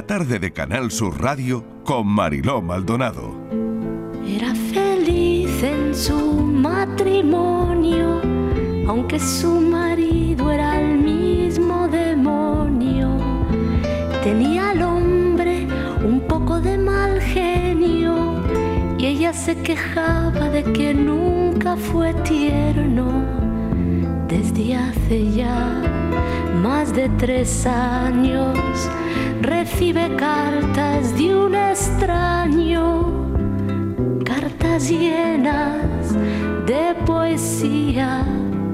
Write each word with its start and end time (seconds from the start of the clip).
la 0.00 0.06
tarde 0.06 0.38
de 0.38 0.50
Canal 0.50 0.90
Sur 0.90 1.20
Radio 1.20 1.62
con 1.84 2.06
Mariló 2.06 2.62
Maldonado. 2.62 3.34
Era 4.26 4.54
feliz 4.54 5.62
en 5.62 5.94
su 5.94 6.40
matrimonio, 6.40 8.22
aunque 8.88 9.20
su 9.20 9.60
marido 9.60 10.50
era 10.50 10.80
el 10.80 10.96
mismo 10.96 11.86
demonio. 11.88 13.10
Tenía 14.24 14.70
al 14.70 14.80
hombre 14.80 15.66
un 16.02 16.22
poco 16.26 16.62
de 16.62 16.78
mal 16.78 17.20
genio 17.20 18.42
y 18.96 19.04
ella 19.04 19.34
se 19.34 19.54
quejaba 19.54 20.48
de 20.48 20.62
que 20.62 20.94
nunca 20.94 21.76
fue 21.76 22.14
tierno 22.24 23.22
desde 24.28 24.76
hace 24.76 25.30
ya 25.30 25.82
más 26.54 26.94
de 26.94 27.08
tres 27.18 27.66
años 27.66 28.58
recibe 29.40 30.14
cartas 30.16 31.16
de 31.16 31.34
un 31.34 31.54
extraño, 31.54 33.32
cartas 34.24 34.90
llenas 34.90 36.14
de 36.66 36.94
poesía 37.06 38.24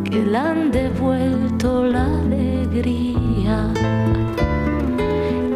que 0.05 0.23
le 0.25 0.37
han 0.37 0.71
devuelto 0.71 1.85
la 1.85 2.05
alegría. 2.05 3.73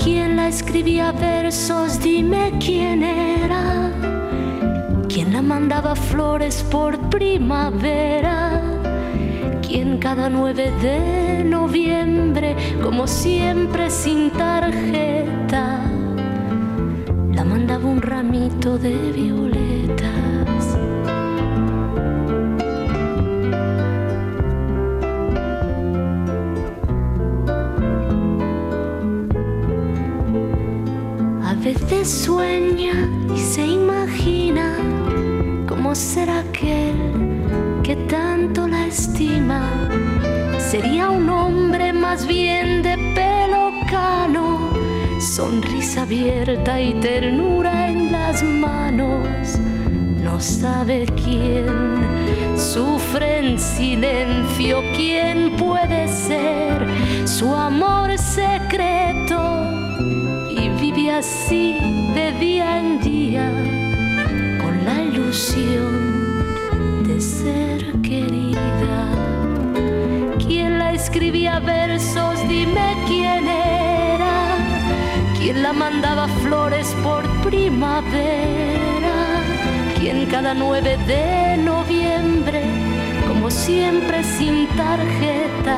¿Quién 0.02 0.36
la 0.36 0.48
escribía 0.48 1.12
versos? 1.12 2.00
Dime 2.00 2.52
quién 2.64 3.02
era. 3.02 3.90
¿Quién 5.08 5.32
la 5.32 5.42
mandaba 5.42 5.94
flores 5.94 6.62
por 6.70 6.98
primavera? 7.10 8.69
Quien 9.70 9.98
cada 9.98 10.28
9 10.28 10.72
de 10.82 11.44
noviembre, 11.44 12.56
como 12.82 13.06
siempre 13.06 13.88
sin 13.88 14.30
tarjeta, 14.32 15.80
la 17.32 17.44
mandaba 17.44 17.86
un 17.86 18.02
ramito 18.02 18.76
de 18.78 18.96
violetas. 19.12 20.76
A 31.44 31.54
veces 31.62 32.10
sueña 32.10 33.08
y 33.32 33.38
se 33.38 33.64
imagina 33.64 34.74
cómo 35.68 35.94
será 35.94 36.40
aquel 36.40 36.89
que 37.90 37.96
tanto 38.06 38.68
la 38.68 38.86
estima. 38.86 39.68
Sería 40.60 41.10
un 41.10 41.28
hombre 41.28 41.92
más 41.92 42.24
bien 42.24 42.82
de 42.82 42.94
pelo 43.16 43.72
cano, 43.90 44.70
sonrisa 45.18 46.02
abierta 46.02 46.80
y 46.80 46.94
ternura 47.00 47.88
en 47.88 48.12
las 48.12 48.44
manos. 48.44 49.58
No 50.22 50.38
sabe 50.38 51.04
quién 51.24 51.66
sufre 52.56 53.40
en 53.40 53.58
silencio, 53.58 54.82
quién 54.94 55.56
puede 55.56 56.06
ser 56.06 56.86
su 57.26 57.52
amor 57.52 58.16
secreto 58.18 59.40
y 60.48 60.68
vive 60.80 61.10
así 61.10 61.99
escribía 71.20 71.60
versos? 71.60 72.48
Dime 72.48 72.96
quién 73.06 73.46
era. 73.46 74.56
¿Quién 75.38 75.62
la 75.62 75.74
mandaba 75.74 76.26
flores 76.42 76.96
por 77.02 77.22
primavera? 77.42 79.12
¿Quién 79.98 80.24
cada 80.30 80.54
9 80.54 80.96
de 81.06 81.58
noviembre, 81.58 82.62
como 83.28 83.50
siempre 83.50 84.24
sin 84.24 84.66
tarjeta, 84.68 85.76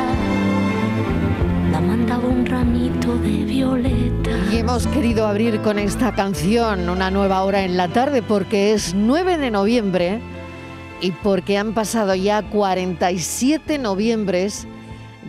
la 1.73 1.81
mandaba 1.81 2.29
un 2.29 2.47
ramito 2.47 3.17
de 3.17 3.45
violeta? 3.45 4.31
Y 4.53 4.59
hemos 4.59 4.87
querido 4.87 5.27
abrir 5.27 5.61
con 5.61 5.81
esta 5.81 6.15
canción 6.15 6.89
una 6.89 7.11
nueva 7.11 7.43
hora 7.43 7.65
en 7.65 7.77
la 7.77 7.89
tarde 7.89 8.23
porque 8.23 8.75
es 8.75 8.95
9 8.95 9.39
de 9.39 9.51
noviembre 9.51 10.21
y 11.01 11.11
porque 11.11 11.59
han 11.59 11.75
pasado 11.75 12.15
ya 12.15 12.43
47 12.43 13.79
noviembres 13.79 14.69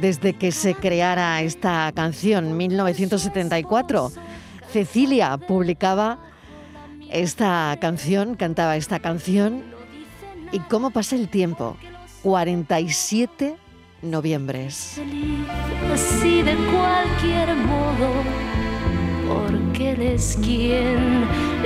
desde 0.03 0.34
que 0.34 0.52
se 0.52 0.75
creara 0.75 1.41
esta 1.44 1.90
canción, 1.96 2.58
1974. 2.58 4.12
Cecilia 4.69 5.38
publicaba 5.38 6.19
esta 7.09 7.78
canción, 7.80 8.36
cantaba 8.36 8.75
esta 8.75 9.00
canción. 9.00 9.64
¿Y 10.52 10.59
cómo 10.59 10.91
pasa 10.91 11.16
el 11.16 11.30
tiempo? 11.30 11.78
47 12.22 13.56
noviembres. 14.02 15.00
Así 15.94 16.41
de 16.41 16.53
cualquier 16.53 17.56
modo 17.56 18.09
porque 19.28 19.91
él 19.91 20.02
es 20.02 20.38
quien 20.41 21.25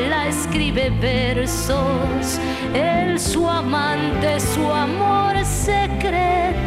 la 0.09 0.27
escribe 0.27 0.89
versos, 1.01 2.39
él 2.73 3.19
su 3.19 3.49
amante, 3.49 4.39
su 4.39 4.71
amor 4.71 5.43
secreto, 5.43 6.66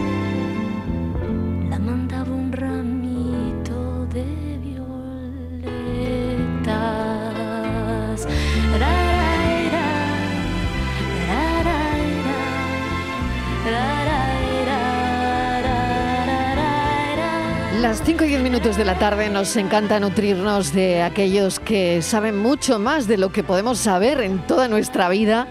Las 17.81 18.03
5 18.03 18.25
y 18.25 18.27
10 18.27 18.43
minutos 18.43 18.77
de 18.77 18.85
la 18.85 18.99
tarde 18.99 19.27
nos 19.31 19.55
encanta 19.55 19.99
nutrirnos 19.99 20.71
de 20.71 21.01
aquellos 21.01 21.59
que 21.59 22.03
saben 22.03 22.37
mucho 22.37 22.77
más 22.77 23.07
de 23.07 23.17
lo 23.17 23.31
que 23.31 23.43
podemos 23.43 23.79
saber 23.79 24.21
en 24.21 24.45
toda 24.45 24.67
nuestra 24.67 25.09
vida, 25.09 25.47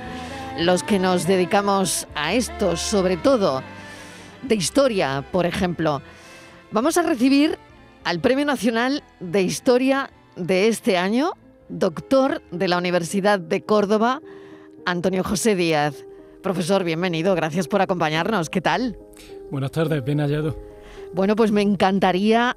los 0.60 0.84
que 0.84 1.00
nos 1.00 1.26
dedicamos 1.26 2.06
a 2.14 2.32
esto, 2.32 2.76
sobre 2.76 3.16
todo 3.16 3.64
de 4.42 4.54
historia, 4.54 5.24
por 5.32 5.44
ejemplo. 5.44 6.02
Vamos 6.70 6.96
a 6.98 7.02
recibir 7.02 7.58
al 8.04 8.20
Premio 8.20 8.46
Nacional 8.46 9.02
de 9.18 9.42
Historia 9.42 10.10
de 10.36 10.68
este 10.68 10.98
año, 10.98 11.32
doctor 11.68 12.42
de 12.52 12.68
la 12.68 12.78
Universidad 12.78 13.40
de 13.40 13.62
Córdoba, 13.62 14.22
Antonio 14.86 15.24
José 15.24 15.56
Díaz. 15.56 16.06
Profesor, 16.44 16.84
bienvenido, 16.84 17.34
gracias 17.34 17.66
por 17.66 17.82
acompañarnos. 17.82 18.50
¿Qué 18.50 18.60
tal? 18.60 18.96
Buenas 19.50 19.72
tardes, 19.72 20.04
bien 20.04 20.20
hallado. 20.20 20.70
Bueno, 21.12 21.34
pues 21.36 21.50
me 21.50 21.62
encantaría 21.62 22.56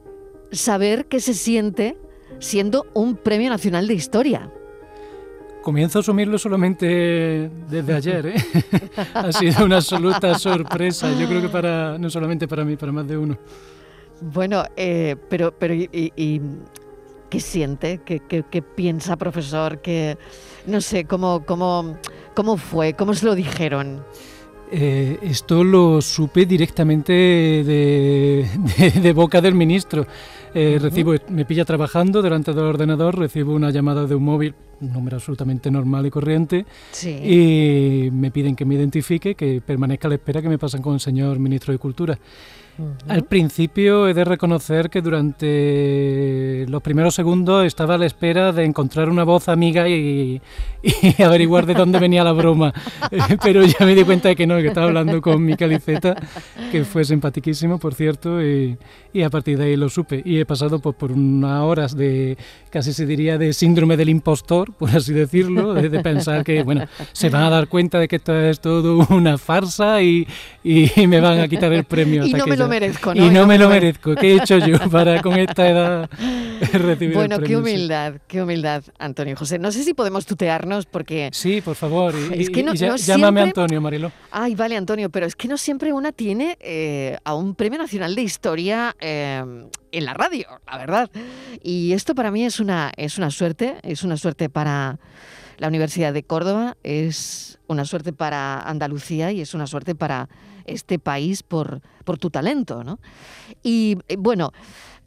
saber 0.51 1.05
qué 1.05 1.19
se 1.19 1.33
siente 1.33 1.97
siendo 2.39 2.85
un 2.93 3.15
Premio 3.15 3.49
Nacional 3.49 3.87
de 3.87 3.95
Historia. 3.95 4.51
Comienzo 5.61 5.99
a 5.99 6.01
asumirlo 6.01 6.37
solamente 6.37 7.49
desde 7.69 7.93
ayer, 7.93 8.25
¿eh? 8.27 8.35
ha 9.13 9.31
sido 9.31 9.65
una 9.65 9.77
absoluta 9.77 10.37
sorpresa, 10.37 11.09
yo 11.17 11.27
creo 11.27 11.41
que 11.41 11.49
para 11.49 11.97
no 11.97 12.09
solamente 12.09 12.47
para 12.47 12.65
mí, 12.65 12.75
para 12.75 12.91
más 12.91 13.07
de 13.07 13.17
uno. 13.17 13.37
Bueno, 14.19 14.65
eh, 14.75 15.15
pero, 15.29 15.53
pero 15.57 15.73
y, 15.73 15.89
y, 15.91 16.41
¿qué 17.29 17.39
siente? 17.39 18.01
¿Qué, 18.05 18.19
qué, 18.19 18.43
qué 18.49 18.61
piensa, 18.61 19.15
profesor? 19.15 19.81
Que 19.81 20.17
no 20.67 20.81
sé, 20.81 21.05
¿cómo, 21.05 21.45
cómo, 21.45 21.97
cómo 22.35 22.57
fue? 22.57 22.93
¿Cómo 22.93 23.13
se 23.13 23.25
lo 23.25 23.33
dijeron? 23.33 24.03
Eh, 24.71 25.19
esto 25.21 25.63
lo 25.63 26.01
supe 26.01 26.45
directamente 26.45 27.13
de, 27.13 28.47
de, 28.77 28.91
de 29.01 29.13
boca 29.13 29.39
del 29.41 29.53
ministro. 29.53 30.07
Eh, 30.53 30.75
uh 30.75 30.79
-huh. 30.79 30.81
Recibo, 30.81 31.13
me 31.29 31.45
pilla 31.45 31.65
trabajando 31.65 32.21
delante 32.21 32.53
del 32.53 32.63
ordenador, 32.65 33.17
recibo 33.17 33.53
una 33.53 33.71
llamada 33.71 34.05
de 34.05 34.15
un 34.15 34.23
móvil, 34.23 34.55
un 34.83 34.93
número 34.93 35.17
absolutamente 35.17 35.71
normal 35.71 36.05
y 36.05 36.09
corriente, 36.09 36.65
sí. 36.91 37.09
y 37.09 38.11
me 38.11 38.31
piden 38.31 38.55
que 38.55 38.65
me 38.65 38.75
identifique, 38.75 39.35
que 39.35 39.61
permanezca 39.61 40.07
a 40.07 40.09
la 40.09 40.15
espera 40.15 40.41
que 40.41 40.49
me 40.49 40.57
pasan 40.57 40.81
con 40.81 40.93
el 40.93 40.99
señor 40.99 41.39
ministro 41.39 41.71
de 41.71 41.79
Cultura. 41.79 42.17
Al 43.07 43.25
principio 43.25 44.07
he 44.07 44.15
de 44.15 44.25
reconocer 44.25 44.89
que 44.89 45.01
durante 45.01 46.65
los 46.67 46.81
primeros 46.81 47.13
segundos 47.13 47.65
estaba 47.67 47.95
a 47.95 47.97
la 47.99 48.07
espera 48.07 48.51
de 48.51 48.63
encontrar 48.63 49.09
una 49.09 49.23
voz 49.23 49.47
amiga 49.47 49.87
y, 49.87 50.41
averiguar 51.23 51.67
de 51.67 51.75
dónde 51.75 51.99
venía 51.99 52.23
la 52.23 52.31
broma, 52.31 52.73
pero 53.43 53.63
ya 53.63 53.85
me 53.85 53.93
di 53.93 54.03
cuenta 54.03 54.29
de 54.29 54.35
que 54.35 54.47
no, 54.47 54.57
que 54.57 54.69
estaba 54.69 54.87
hablando 54.87 55.21
con 55.21 55.45
mi 55.45 55.55
caliceta, 55.55 56.15
que 56.71 56.83
fue 56.83 57.05
simpaticísimo, 57.05 57.77
por 57.77 57.93
cierto, 57.93 58.41
y, 58.43 58.75
a 59.23 59.29
partir 59.29 59.59
de 59.59 59.65
ahí 59.65 59.75
lo 59.75 59.89
supe. 59.89 60.23
Y 60.25 60.39
he 60.39 60.45
pasado 60.45 60.79
pues, 60.79 60.95
por 60.95 61.11
unas 61.11 61.61
horas 61.61 61.95
de, 61.95 62.37
casi 62.71 62.91
se 62.91 63.05
diría, 63.05 63.37
de 63.37 63.53
síndrome 63.53 63.97
del 63.97 64.09
impostor, 64.09 64.72
por 64.77 64.89
así 64.89 65.13
decirlo, 65.13 65.73
de, 65.73 65.89
pensar 66.01 66.43
que, 66.43 66.63
bueno, 66.63 66.87
se 67.11 67.29
van 67.29 67.43
a 67.43 67.49
dar 67.49 67.67
cuenta 67.67 67.99
de 67.99 68.07
que 68.07 68.17
esto 68.17 68.39
es 68.39 68.59
todo 68.59 69.05
una 69.09 69.37
farsa 69.37 70.01
y, 70.01 70.27
me 70.63 71.19
van 71.19 71.39
a 71.39 71.47
quitar 71.47 71.71
el 71.73 71.83
premio. 71.83 72.25
Y 72.25 72.33
no 72.33 72.45
me 72.45 72.57
lo 72.57 72.67
merezco, 72.67 73.13
¿no? 73.13 73.25
Y 73.25 73.29
no 73.29 73.45
me 73.45 73.57
lo 73.57 73.69
merezco. 73.69 74.15
¿Qué 74.15 74.33
he 74.33 74.35
hecho 74.37 74.57
yo 74.57 74.77
para 74.89 75.21
con 75.21 75.37
esta 75.37 75.67
edad 75.67 76.09
recibir 76.73 77.15
Bueno, 77.15 77.35
el 77.35 77.41
premio? 77.41 77.47
qué 77.47 77.57
humildad, 77.57 78.13
qué 78.27 78.41
humildad, 78.41 78.83
Antonio 78.99 79.35
José. 79.35 79.59
No 79.59 79.71
sé 79.71 79.83
si 79.83 79.93
podemos 79.93 80.25
tutearnos 80.25 80.85
porque... 80.85 81.29
Sí, 81.31 81.61
por 81.61 81.75
favor. 81.75 82.13
es 82.33 82.49
que 82.49 82.63
no, 82.63 82.73
llámame 82.73 83.41
Antonio, 83.41 83.81
Marilo. 83.81 84.11
Ay, 84.31 84.55
vale, 84.55 84.77
Antonio, 84.77 85.09
pero 85.09 85.25
es 85.25 85.35
que 85.35 85.47
no 85.47 85.57
siempre 85.57 85.93
una 85.93 86.11
tiene 86.11 86.57
eh, 86.59 87.17
a 87.23 87.35
un 87.35 87.55
Premio 87.55 87.79
Nacional 87.79 88.15
de 88.15 88.21
Historia 88.21 88.95
eh, 88.99 89.43
en 89.93 90.05
la 90.05 90.13
radio, 90.13 90.47
la 90.69 90.77
verdad. 90.77 91.11
Y 91.61 91.93
esto 91.93 92.15
para 92.15 92.31
mí 92.31 92.43
es 92.43 92.59
una, 92.59 92.91
es 92.97 93.17
una 93.17 93.31
suerte, 93.31 93.77
es 93.83 94.03
una 94.03 94.17
suerte 94.17 94.49
para 94.49 94.99
la 95.57 95.67
Universidad 95.67 96.13
de 96.13 96.23
Córdoba, 96.23 96.75
es 96.83 97.59
una 97.67 97.85
suerte 97.85 98.11
para 98.11 98.59
Andalucía 98.61 99.31
y 99.31 99.39
es 99.39 99.53
una 99.53 99.67
suerte 99.67 99.95
para 99.95 100.27
este 100.65 100.99
país 100.99 101.43
por, 101.43 101.81
por 102.03 102.17
tu 102.17 102.29
talento. 102.29 102.83
¿no? 102.83 102.99
Y 103.61 103.99
eh, 104.07 104.17
bueno, 104.17 104.51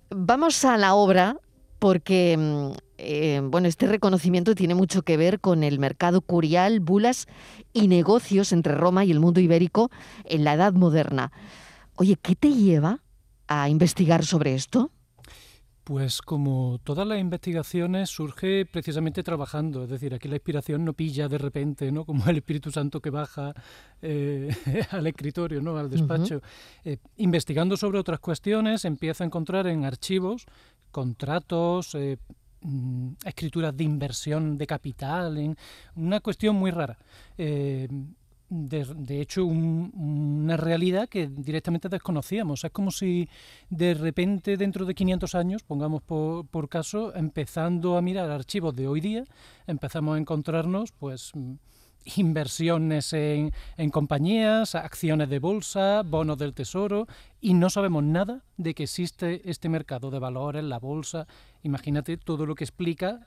vamos 0.08 0.64
a 0.64 0.78
la 0.78 0.94
obra 0.94 1.36
porque 1.80 2.36
mm, 2.38 2.70
eh, 2.98 3.40
bueno, 3.42 3.68
este 3.68 3.86
reconocimiento 3.86 4.54
tiene 4.54 4.74
mucho 4.74 5.02
que 5.02 5.16
ver 5.16 5.40
con 5.40 5.64
el 5.64 5.78
mercado 5.78 6.20
curial, 6.20 6.80
bulas 6.80 7.26
y 7.72 7.88
negocios 7.88 8.52
entre 8.52 8.74
Roma 8.74 9.04
y 9.04 9.10
el 9.10 9.20
mundo 9.20 9.40
ibérico 9.40 9.90
en 10.24 10.44
la 10.44 10.54
Edad 10.54 10.72
Moderna. 10.72 11.32
Oye, 11.96 12.16
¿qué 12.22 12.36
te 12.36 12.52
lleva 12.52 13.00
a 13.48 13.68
investigar 13.68 14.24
sobre 14.24 14.54
esto? 14.54 14.90
Pues 15.86 16.20
como 16.20 16.80
todas 16.82 17.06
las 17.06 17.20
investigaciones 17.20 18.10
surge 18.10 18.66
precisamente 18.66 19.22
trabajando, 19.22 19.84
es 19.84 19.88
decir, 19.88 20.12
aquí 20.14 20.26
la 20.26 20.34
inspiración 20.34 20.84
no 20.84 20.94
pilla 20.94 21.28
de 21.28 21.38
repente, 21.38 21.92
¿no? 21.92 22.04
Como 22.04 22.26
el 22.26 22.38
Espíritu 22.38 22.72
Santo 22.72 23.00
que 23.00 23.10
baja 23.10 23.54
eh, 24.02 24.52
al 24.90 25.06
escritorio, 25.06 25.62
¿no? 25.62 25.76
Al 25.78 25.88
despacho. 25.88 26.42
Eh, 26.84 26.96
investigando 27.18 27.76
sobre 27.76 28.00
otras 28.00 28.18
cuestiones, 28.18 28.84
empieza 28.84 29.22
a 29.22 29.28
encontrar 29.28 29.68
en 29.68 29.84
archivos 29.84 30.44
contratos, 30.90 31.94
eh, 31.94 32.16
mm, 32.62 33.12
escrituras 33.24 33.76
de 33.76 33.84
inversión 33.84 34.58
de 34.58 34.66
capital, 34.66 35.38
en 35.38 35.56
una 35.94 36.18
cuestión 36.18 36.56
muy 36.56 36.72
rara 36.72 36.98
de, 38.48 39.20
hecho, 39.20 39.44
una 39.44 40.56
realidad 40.56 41.08
que 41.08 41.26
directamente 41.26 41.88
desconocíamos. 41.88 42.64
Es 42.64 42.70
como 42.70 42.90
si 42.90 43.28
de 43.70 43.94
repente, 43.94 44.56
dentro 44.56 44.84
de 44.84 44.94
500 44.94 45.34
años, 45.34 45.62
pongamos 45.62 46.02
por, 46.02 46.46
por 46.46 46.68
caso, 46.68 47.14
empezando 47.14 47.96
a 47.96 48.02
mirar 48.02 48.30
archivos 48.30 48.74
de 48.74 48.88
hoy 48.88 49.00
día, 49.00 49.24
empezamos 49.66 50.16
a 50.16 50.18
encontrarnos, 50.18 50.92
pues 50.92 51.32
inversiones 52.16 53.12
en, 53.12 53.52
en, 53.76 53.90
compañías, 53.90 54.76
acciones 54.76 55.28
de 55.28 55.40
bolsa, 55.40 56.02
bonos 56.02 56.38
del 56.38 56.54
tesoro, 56.54 57.08
y 57.40 57.54
no 57.54 57.68
sabemos 57.68 58.04
nada 58.04 58.44
de 58.56 58.74
que 58.74 58.84
existe 58.84 59.48
este 59.48 59.68
mercado 59.68 60.10
de 60.10 60.20
valores, 60.20 60.62
la 60.62 60.78
bolsa. 60.78 61.26
Imagínate 61.62 62.16
todo 62.16 62.46
lo 62.46 62.54
que 62.54 62.64
explica 62.64 63.26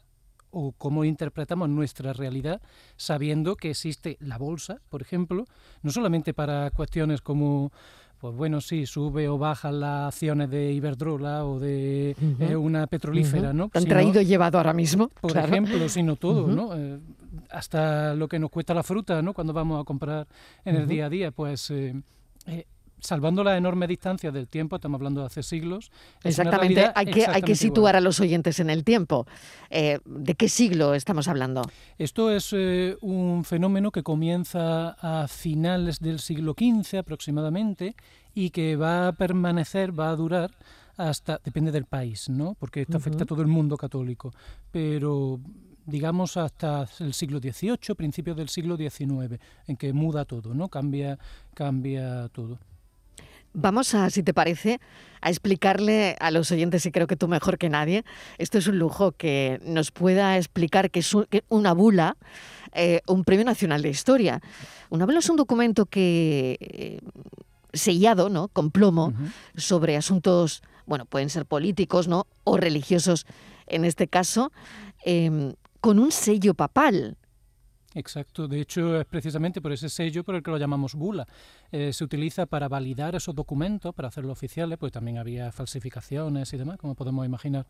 o 0.52 0.72
cómo 0.72 1.06
interpretamos 1.06 1.70
nuestra 1.70 2.14
realidad 2.14 2.62
sabiendo 2.98 3.56
que 3.56 3.72
existe 3.72 4.18
la 4.20 4.38
bolsa, 4.38 4.82
por 4.90 5.02
ejemplo, 5.02 5.46
no 5.82 5.92
solamente 5.92 6.34
para 6.34 6.72
cuestiones 6.72 7.22
como 7.22 7.72
pues 8.20 8.36
bueno, 8.36 8.60
sí, 8.60 8.86
sube 8.86 9.30
o 9.30 9.38
baja 9.38 9.72
las 9.72 10.14
acciones 10.14 10.50
de 10.50 10.74
Iberdrola 10.74 11.46
o 11.46 11.58
de 11.58 12.18
eh, 12.42 12.56
una 12.56 12.86
petrolífera, 12.88 13.54
¿no? 13.54 13.72
Han 13.74 13.86
traído 13.86 14.20
y 14.20 14.26
llevado 14.26 14.58
ahora 14.58 14.74
mismo. 14.74 15.10
Por 15.22 15.38
ejemplo, 15.38 15.88
sino 15.88 16.18
todo, 16.18 16.48
¿no? 16.48 16.76
Eh, 16.76 17.00
hasta 17.50 18.14
lo 18.16 18.28
que 18.28 18.38
nos 18.38 18.50
cuesta 18.50 18.74
la 18.74 18.84
fruta, 18.84 19.22
¿no? 19.22 19.34
Cuando 19.34 19.54
vamos 19.54 19.82
a 19.82 19.86
comprar 19.86 20.28
en 20.66 20.76
el 20.76 20.86
día 20.86 21.06
a 21.06 21.10
día, 21.10 21.32
pues 21.32 21.72
eh, 21.72 21.94
salvando 23.02 23.44
la 23.44 23.58
enorme 23.58 23.88
distancia 23.88 24.32
del 24.32 24.48
tiempo, 24.48 24.76
estamos 24.76 24.98
hablando 25.00 25.22
de 25.22 25.28
hace 25.28 25.44
siglos. 25.44 25.92
Exactamente, 26.24 26.92
hay 26.94 27.06
que, 27.06 27.26
hay 27.26 27.42
que 27.42 27.56
situar 27.56 27.96
a 27.96 28.02
los 28.02 28.20
oyentes 28.20 28.60
en 28.60 28.70
el 28.70 28.84
tiempo. 28.84 29.26
Eh, 29.70 30.00
¿De 30.06 30.36
qué 30.36 30.50
siglo 30.50 30.94
estamos 30.94 31.28
hablando? 31.28 31.62
Esto 31.98 32.32
es 32.32 32.54
eh, 32.54 32.98
un 33.02 33.44
fenómeno 33.44 33.92
que 33.92 34.04
comienza 34.04 34.90
a 35.00 35.28
finales 35.28 36.00
del 36.00 36.20
siglo 36.20 36.56
XV 36.58 37.00
aproximadamente 37.00 37.96
y 38.34 38.52
que 38.52 38.76
va 38.76 39.10
a 39.10 39.12
permanecer, 39.14 39.98
va 39.98 40.10
a 40.10 40.16
durar 40.16 40.52
hasta, 40.98 41.40
depende 41.44 41.72
del 41.72 41.86
país, 41.86 42.30
¿no? 42.30 42.56
porque 42.60 42.82
esto 42.82 42.98
afecta 42.98 43.24
a 43.24 43.28
todo 43.28 43.42
el 43.42 43.48
mundo 43.48 43.78
católico, 43.78 44.34
pero 44.72 45.40
digamos 45.86 46.38
hasta 46.38 46.88
el 47.00 47.14
siglo 47.14 47.40
XVIII, 47.40 47.96
principios 47.96 48.38
del 48.38 48.50
siglo 48.50 48.78
XIX, 48.78 49.40
en 49.68 49.78
que 49.78 49.92
muda 49.94 50.26
todo, 50.26 50.54
¿no? 50.54 50.70
Cambia, 50.70 51.18
cambia 51.54 52.30
todo. 52.30 52.60
Vamos 53.54 53.96
a, 53.96 54.10
si 54.10 54.24
te 54.24 54.34
parece, 54.34 54.80
a 55.22 55.30
explicarle 55.30 56.16
a 56.20 56.32
los 56.32 56.52
oyentes, 56.52 56.86
y 56.86 56.92
creo 56.92 57.08
que 57.08 57.16
tú 57.16 57.28
mejor 57.28 57.58
que 57.58 57.70
nadie, 57.70 58.04
esto 58.38 58.58
es 58.58 58.68
un 58.68 58.80
lujo 58.80 59.12
que 59.12 59.60
nos 59.64 59.92
pueda 59.92 60.38
explicar 60.38 60.92
que 60.92 61.00
es 61.00 61.16
una 61.50 61.74
bula, 61.74 62.16
eh, 62.74 63.02
un 63.08 63.24
premio 63.24 63.46
nacional 63.46 63.82
de 63.82 63.90
historia. 63.90 64.42
Una 64.90 65.06
bula 65.06 65.20
es 65.20 65.30
un 65.30 65.38
documento 65.38 65.86
que 65.86 66.58
eh, 66.60 67.00
sellado, 67.74 68.30
¿no? 68.30 68.48
Con 68.48 68.72
plomo 68.72 69.14
sobre 69.56 69.98
asuntos, 69.98 70.62
bueno, 70.86 71.06
pueden 71.06 71.30
ser 71.30 71.46
políticos, 71.46 72.08
¿no? 72.08 72.28
O 72.44 72.58
religiosos, 72.58 73.26
en 73.68 73.86
este 73.86 74.08
caso, 74.08 74.52
em, 75.04 75.54
con 75.82 76.00
un 76.00 76.12
sello 76.12 76.54
papal. 76.54 77.18
Exacto, 78.00 78.48
de 78.48 78.62
hecho 78.62 79.02
es 79.02 79.06
precisamente 79.06 79.60
por 79.60 79.74
ese 79.74 79.90
sello 79.90 80.24
por 80.24 80.36
el 80.36 80.42
que 80.42 80.52
lo 80.52 80.58
llamamos 80.58 80.96
bula. 80.96 81.28
Eh, 81.70 81.92
se 81.92 82.06
utiliza 82.06 82.46
para 82.46 82.70
validar 82.70 83.14
esos 83.14 83.36
documentos, 83.36 83.94
para 83.94 84.08
hacerlos 84.08 84.32
oficiales, 84.32 84.78
pues 84.78 84.94
también 84.94 85.18
había 85.18 85.52
falsificaciones 85.52 86.54
y 86.54 86.58
demás, 86.58 86.78
como 86.78 86.96
podemos 86.96 87.26
imaginar, 87.26 87.66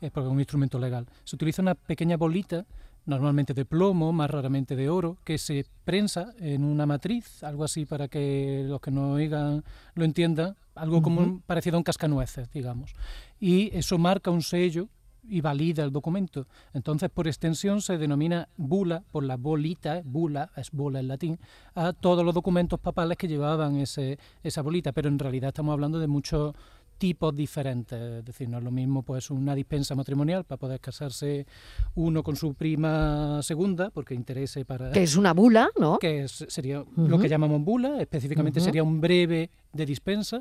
eh, 0.00 0.10
porque 0.10 0.26
es 0.26 0.32
un 0.32 0.40
instrumento 0.40 0.80
legal. 0.80 1.06
Se 1.22 1.36
utiliza 1.36 1.62
una 1.62 1.76
pequeña 1.76 2.16
bolita, 2.16 2.66
normalmente 3.06 3.54
de 3.54 3.64
plomo, 3.64 4.12
más 4.12 4.28
raramente 4.28 4.74
de 4.74 4.88
oro, 4.88 5.16
que 5.22 5.38
se 5.38 5.64
prensa 5.84 6.32
en 6.40 6.64
una 6.64 6.84
matriz, 6.84 7.44
algo 7.44 7.62
así 7.62 7.86
para 7.86 8.08
que 8.08 8.64
los 8.66 8.80
que 8.80 8.90
no 8.90 9.12
oigan 9.12 9.62
lo 9.94 10.04
entiendan, 10.04 10.56
algo 10.74 11.02
como 11.02 11.40
parecido 11.46 11.76
a 11.76 11.78
un 11.78 11.84
cascanueces, 11.84 12.50
digamos. 12.50 12.94
Y 13.38 13.70
eso 13.76 13.96
marca 13.96 14.32
un 14.32 14.42
sello 14.42 14.88
y 15.28 15.40
valida 15.40 15.84
el 15.84 15.92
documento. 15.92 16.46
Entonces, 16.72 17.10
por 17.10 17.26
extensión, 17.26 17.82
se 17.82 17.98
denomina 17.98 18.48
bula, 18.56 19.04
por 19.10 19.24
la 19.24 19.36
bolita, 19.36 20.02
bula, 20.04 20.50
es 20.56 20.70
bola 20.70 21.00
en 21.00 21.08
latín, 21.08 21.38
a 21.74 21.92
todos 21.92 22.24
los 22.24 22.34
documentos 22.34 22.80
papales 22.80 23.18
que 23.18 23.28
llevaban 23.28 23.76
ese, 23.76 24.18
esa 24.42 24.62
bolita, 24.62 24.92
pero 24.92 25.08
en 25.08 25.18
realidad 25.18 25.48
estamos 25.48 25.72
hablando 25.72 25.98
de 25.98 26.06
muchos 26.06 26.54
tipos 26.98 27.34
diferentes, 27.34 27.98
es 28.00 28.24
decir, 28.24 28.48
no 28.48 28.58
es 28.58 28.64
lo 28.64 28.72
mismo 28.72 29.02
pues 29.02 29.30
una 29.30 29.54
dispensa 29.54 29.94
matrimonial 29.94 30.44
para 30.44 30.58
poder 30.58 30.80
casarse 30.80 31.46
uno 31.94 32.22
con 32.22 32.36
su 32.36 32.54
prima 32.54 33.40
segunda, 33.42 33.90
porque 33.90 34.14
interese 34.14 34.64
para... 34.64 34.90
Que 34.90 35.04
es 35.04 35.16
una 35.16 35.32
bula, 35.32 35.70
¿no? 35.78 35.98
Que 35.98 36.26
sería 36.28 36.84
lo 36.96 37.18
que 37.18 37.28
llamamos 37.28 37.64
bula, 37.64 38.00
específicamente 38.00 38.60
sería 38.60 38.82
un 38.82 39.00
breve 39.00 39.50
de 39.72 39.86
dispensa, 39.86 40.40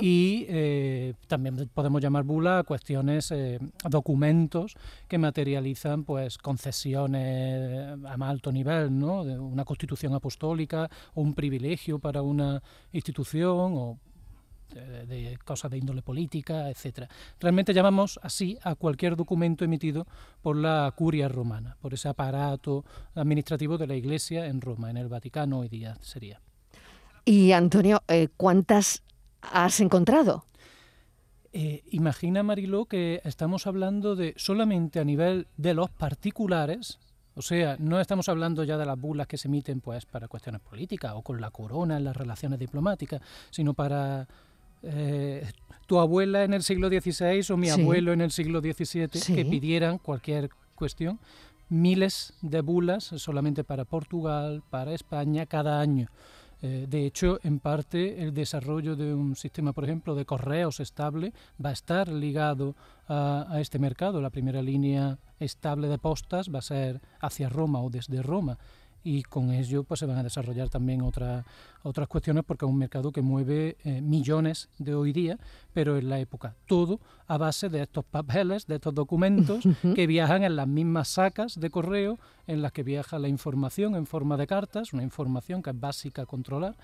y 0.00 0.46
eh, 0.48 1.14
también 1.28 1.70
podemos 1.72 2.02
llamar 2.02 2.24
bula 2.24 2.58
a 2.58 2.64
cuestiones, 2.64 3.30
eh, 3.30 3.58
documentos 3.88 4.74
que 5.06 5.18
materializan 5.18 6.04
pues 6.04 6.38
concesiones 6.38 7.98
a 8.04 8.16
más 8.16 8.30
alto 8.30 8.50
nivel, 8.50 8.98
¿no? 8.98 9.24
De 9.24 9.38
una 9.38 9.64
constitución 9.64 10.14
apostólica 10.14 10.90
o 11.14 11.22
un 11.22 11.34
privilegio 11.34 11.98
para 11.98 12.22
una 12.22 12.62
institución 12.92 13.72
o 13.74 13.98
de, 14.74 15.38
cosas 15.44 15.70
de 15.70 15.78
índole 15.78 16.02
política, 16.02 16.68
etcétera. 16.68 17.08
Realmente 17.38 17.74
llamamos 17.74 18.18
así 18.22 18.58
a 18.62 18.74
cualquier 18.74 19.16
documento 19.16 19.64
emitido 19.64 20.06
por 20.42 20.56
la 20.56 20.92
curia 20.96 21.28
romana, 21.28 21.76
por 21.80 21.94
ese 21.94 22.08
aparato 22.08 22.84
administrativo 23.14 23.78
de 23.78 23.86
la 23.86 23.94
Iglesia 23.94 24.46
en 24.46 24.60
Roma, 24.60 24.90
en 24.90 24.96
el 24.96 25.08
Vaticano 25.08 25.60
hoy 25.60 25.68
día 25.68 25.96
sería. 26.00 26.40
Y 27.24 27.52
Antonio, 27.52 28.02
eh, 28.08 28.28
¿cuántas 28.36 29.02
has 29.42 29.80
encontrado? 29.80 30.44
Eh, 31.52 31.82
imagina, 31.90 32.42
Mariló, 32.42 32.84
que 32.86 33.20
estamos 33.24 33.66
hablando 33.66 34.14
de 34.14 34.34
solamente 34.36 35.00
a 35.00 35.04
nivel 35.04 35.48
de 35.56 35.74
los 35.74 35.90
particulares, 35.90 36.98
o 37.34 37.42
sea, 37.42 37.76
no 37.78 38.00
estamos 38.00 38.28
hablando 38.28 38.62
ya 38.64 38.76
de 38.76 38.86
las 38.86 38.98
bulas 38.98 39.26
que 39.26 39.36
se 39.38 39.48
emiten 39.48 39.80
pues 39.80 40.06
para 40.06 40.28
cuestiones 40.28 40.60
políticas 40.60 41.12
o 41.16 41.22
con 41.22 41.40
la 41.40 41.50
corona 41.50 41.96
en 41.96 42.04
las 42.04 42.16
relaciones 42.16 42.58
diplomáticas, 42.58 43.20
sino 43.50 43.74
para 43.74 44.28
eh, 44.82 45.46
tu 45.86 45.98
abuela 45.98 46.42
en 46.44 46.54
el 46.54 46.62
siglo 46.62 46.88
XVI 46.88 47.52
o 47.52 47.56
mi 47.56 47.68
Sí. 47.68 47.80
abuelo 47.80 48.12
en 48.12 48.20
el 48.20 48.30
siglo 48.30 48.60
XVII 48.60 49.08
Sí. 49.20 49.34
que 49.34 49.44
pidieran 49.44 49.98
cualquier 49.98 50.50
cuestión, 50.74 51.18
miles 51.68 52.32
de 52.42 52.60
bulas 52.62 53.04
solamente 53.16 53.62
para 53.64 53.84
Portugal, 53.84 54.62
para 54.70 54.92
España 54.94 55.46
cada 55.46 55.80
año. 55.80 56.08
Eh, 56.62 56.86
de 56.88 57.06
hecho, 57.06 57.38
en 57.42 57.58
parte, 57.58 58.22
el 58.22 58.34
desarrollo 58.34 58.96
de 58.96 59.14
un 59.14 59.34
sistema, 59.36 59.72
por 59.72 59.84
ejemplo, 59.84 60.14
de 60.14 60.26
correos 60.26 60.80
estable 60.80 61.32
va 61.64 61.70
a 61.70 61.72
estar 61.72 62.08
ligado 62.08 62.76
a, 63.08 63.46
a 63.48 63.60
este 63.60 63.78
mercado. 63.78 64.20
La 64.20 64.30
primera 64.30 64.62
línea 64.62 65.18
estable 65.38 65.88
de 65.88 65.98
postas 65.98 66.50
va 66.54 66.58
a 66.58 66.62
ser 66.62 67.00
hacia 67.20 67.48
Roma 67.48 67.80
o 67.80 67.90
desde 67.90 68.22
Roma. 68.22 68.58
Y 69.02 69.22
con 69.22 69.50
ello 69.52 69.82
pues, 69.84 70.00
se 70.00 70.06
van 70.06 70.18
a 70.18 70.22
desarrollar 70.22 70.68
también 70.68 71.00
otra- 71.00 71.44
otras 71.82 72.06
cuestiones 72.06 72.44
porque 72.46 72.66
es 72.66 72.70
un 72.70 72.76
mercado 72.76 73.12
que 73.12 73.22
mueve 73.22 73.76
eh, 73.84 74.02
millones 74.02 74.68
de 74.78 74.94
hoy 74.94 75.12
día, 75.12 75.38
pero 75.72 75.96
en 75.96 76.10
la 76.10 76.18
época 76.20 76.54
todo 76.66 77.00
a 77.26 77.38
base 77.38 77.68
de 77.70 77.82
estos 77.82 78.04
papeles, 78.04 78.66
de 78.66 78.74
estos 78.74 78.94
documentos 78.94 79.64
que 79.94 80.06
viajan 80.06 80.44
en 80.44 80.54
las 80.56 80.68
mismas 80.68 81.08
sacas 81.08 81.58
de 81.58 81.70
correo 81.70 82.18
en 82.46 82.60
las 82.60 82.72
que 82.72 82.82
viaja 82.82 83.18
la 83.18 83.28
información 83.28 83.94
en 83.94 84.04
forma 84.06 84.36
de 84.36 84.46
cartas, 84.46 84.92
una 84.92 85.02
información 85.02 85.62
que 85.62 85.70
es 85.70 85.80
básica 85.80 86.22
a 86.22 86.26
controlar 86.26 86.74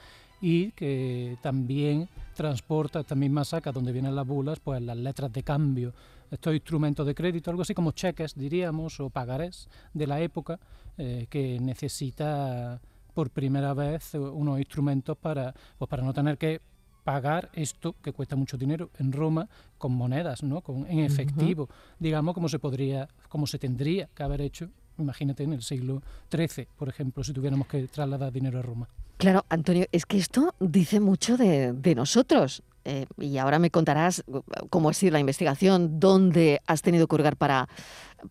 y 0.41 0.71
que 0.73 1.37
también 1.43 2.09
transporta 2.35 3.01
estas 3.01 3.17
mismas 3.19 3.49
sacas 3.49 3.75
donde 3.75 3.93
vienen 3.93 4.15
las 4.15 4.27
bulas, 4.27 4.59
pues 4.61 4.81
las 4.83 4.97
letras 4.97 5.33
de 5.33 5.43
cambio, 5.43 5.93
estos 6.31 6.55
instrumentos 6.55 7.07
de 7.07 7.15
crédito, 7.15 7.51
algo 7.51 7.63
así 7.63 7.75
como 7.75 7.93
cheques, 7.93 8.35
diríamos, 8.35 9.01
o 9.01 9.11
pagarés 9.11 9.69
de 9.95 10.07
la 10.07 10.21
época, 10.21 10.59
eh, 10.99 11.27
que 11.29 11.59
necesita 11.61 12.81
por 13.15 13.31
primera 13.31 13.73
vez 13.75 14.15
unos 14.15 14.59
instrumentos 14.59 15.17
para, 15.17 15.55
pues 15.79 15.89
para 15.89 16.03
no 16.03 16.13
tener 16.13 16.37
que 16.37 16.61
pagar 17.03 17.51
esto 17.55 17.95
que 18.03 18.13
cuesta 18.13 18.35
mucho 18.35 18.59
dinero 18.59 18.91
en 18.99 19.13
Roma 19.13 19.49
con 19.79 19.93
monedas, 19.93 20.43
¿no? 20.43 20.61
Con, 20.61 20.87
en 20.87 20.99
efectivo, 20.99 21.69
digamos, 22.01 22.35
como 22.35 22.49
se 22.49 22.59
podría, 22.59 23.09
como 23.29 23.47
se 23.47 23.59
tendría 23.59 24.09
que 24.15 24.23
haber 24.25 24.41
hecho, 24.41 24.69
imagínate 24.99 25.45
en 25.45 25.53
el 25.53 25.63
siglo 25.63 26.03
XIII, 26.31 26.67
por 26.77 26.89
ejemplo, 26.89 27.23
si 27.23 27.33
tuviéramos 27.33 27.69
que 27.69 27.87
trasladar 27.87 28.33
dinero 28.33 28.59
a 28.59 28.63
Roma. 28.63 28.89
Claro, 29.19 29.47
Antonio, 29.49 29.87
es 29.93 30.05
que 30.05 30.19
esto 30.19 30.53
dice 30.59 30.99
mucho 30.99 31.37
de, 31.37 31.73
de 31.73 31.95
nosotros. 31.95 32.63
Eh, 32.89 33.07
y 33.19 33.37
ahora 33.39 33.59
me 33.59 33.73
contarás 33.73 34.23
uh, 34.29 34.43
cómo 34.71 34.91
ha 34.91 34.95
sido 34.95 35.11
la 35.15 35.19
investigación, 35.19 35.99
dónde 35.99 36.63
has 36.69 36.83
tenido 36.83 37.09
que 37.09 37.17
hurgar 37.17 37.37
para, 37.37 37.69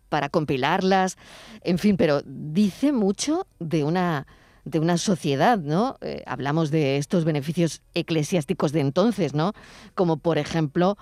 para 0.08 0.30
compilarlas, 0.30 1.18
en 1.60 1.76
fin, 1.78 1.98
pero 1.98 2.22
dice 2.24 2.90
mucho 2.90 3.46
de 3.58 3.84
una, 3.84 4.26
de 4.64 4.78
una 4.78 4.96
sociedad, 4.96 5.58
¿no? 5.58 5.98
Eh, 6.00 6.22
hablamos 6.24 6.70
de 6.70 6.96
estos 6.96 7.26
beneficios 7.26 7.82
eclesiásticos 7.92 8.72
de 8.72 8.80
entonces, 8.80 9.34
¿no? 9.34 9.52
Como 9.94 10.16
por 10.16 10.38
ejemplo 10.38 10.96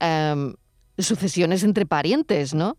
em, 0.00 0.54
sucesiones 0.96 1.62
entre 1.62 1.84
parientes, 1.84 2.54
¿no? 2.54 2.78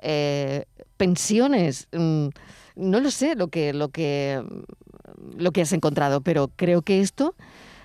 Eh, 0.00 0.66
pensiones, 0.96 1.88
mm, 1.90 2.28
no 2.76 3.00
lo 3.00 3.10
sé 3.10 3.34
lo 3.34 3.48
que, 3.48 3.72
lo 3.72 3.88
que 3.88 4.44
lo 5.36 5.50
que 5.50 5.62
has 5.62 5.72
encontrado, 5.72 6.20
pero 6.20 6.52
creo 6.54 6.82
que 6.82 7.00
esto 7.00 7.34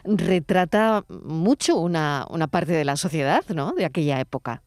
retrata 0.03 1.05
mucho 1.09 1.77
una, 1.79 2.25
una 2.29 2.47
parte 2.47 2.71
de 2.73 2.85
la 2.85 2.95
sociedad, 2.97 3.43
¿no? 3.53 3.73
De 3.73 3.85
aquella 3.85 4.19
época. 4.19 4.61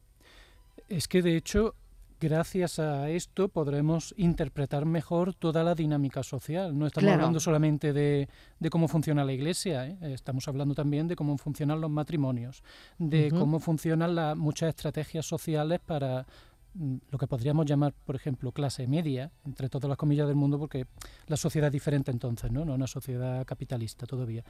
Es 0.88 1.08
que 1.08 1.22
de 1.22 1.36
hecho, 1.36 1.74
gracias 2.20 2.78
a 2.78 3.10
esto 3.10 3.48
podremos 3.48 4.14
interpretar 4.16 4.84
mejor 4.86 5.34
toda 5.34 5.62
la 5.64 5.74
dinámica 5.74 6.22
social. 6.22 6.78
No 6.78 6.86
estamos 6.86 7.04
Claro. 7.04 7.20
hablando 7.20 7.40
solamente 7.40 7.92
de, 7.92 8.28
de 8.60 8.70
cómo 8.70 8.88
funciona 8.88 9.24
la 9.24 9.32
iglesia, 9.32 9.86
¿eh? 9.86 9.98
estamos 10.02 10.46
hablando 10.48 10.74
también 10.74 11.08
de 11.08 11.16
cómo 11.16 11.36
funcionan 11.38 11.80
los 11.80 11.90
matrimonios, 11.90 12.62
de 12.98 13.30
cómo 13.30 13.60
funcionan 13.60 14.14
las 14.14 14.36
muchas 14.36 14.70
estrategias 14.70 15.26
sociales 15.26 15.80
para 15.84 16.26
lo 16.74 17.18
que 17.18 17.26
podríamos 17.26 17.66
llamar, 17.66 17.94
por 18.04 18.16
ejemplo, 18.16 18.52
clase 18.52 18.86
media, 18.86 19.30
entre 19.44 19.68
todas 19.68 19.88
las 19.88 19.98
comillas 19.98 20.26
del 20.26 20.36
mundo, 20.36 20.58
porque 20.58 20.86
la 21.26 21.36
sociedad 21.36 21.68
es 21.68 21.72
diferente 21.72 22.10
entonces, 22.10 22.50
¿no? 22.50 22.64
No 22.64 22.74
una 22.74 22.86
sociedad 22.86 23.44
capitalista 23.44 24.06
todavía. 24.06 24.44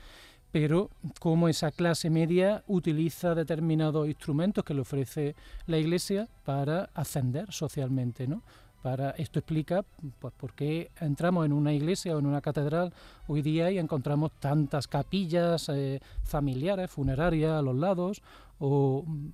Pero 0.51 0.91
cómo 1.21 1.49
esa 1.49 1.71
clase 1.71 2.11
media 2.11 2.65
utiliza 2.67 3.35
determinados 3.35 4.07
instrumentos 4.07 4.65
que 4.65 4.75
le 4.75 4.81
ofrece 4.81 5.37
la 5.67 5.79
Iglesia 5.79 6.29
para 6.45 6.91
ascender 6.95 7.53
socialmente, 7.53 8.27
¿no? 8.27 8.43
Para, 8.83 9.13
esto 9.13 9.39
explica 9.39 9.83
pues, 10.19 10.35
por 10.35 10.53
qué 10.53 10.91
entramos 11.01 11.47
en 11.47 11.55
una 11.55 11.73
iglesia 11.73 12.15
o 12.15 12.19
en 12.19 12.27
una 12.27 12.43
catedral 12.43 12.93
hoy 13.29 13.41
día 13.41 13.71
y 13.71 13.79
encontramos 13.79 14.33
tantas 14.39 14.89
capillas 14.89 15.71
eh, 15.71 16.01
familiares, 16.23 16.91
funerarias 16.91 17.53
a 17.53 17.63
los 17.63 17.75
lados, 17.75 18.21
o 18.59 19.05
mm, 19.07 19.29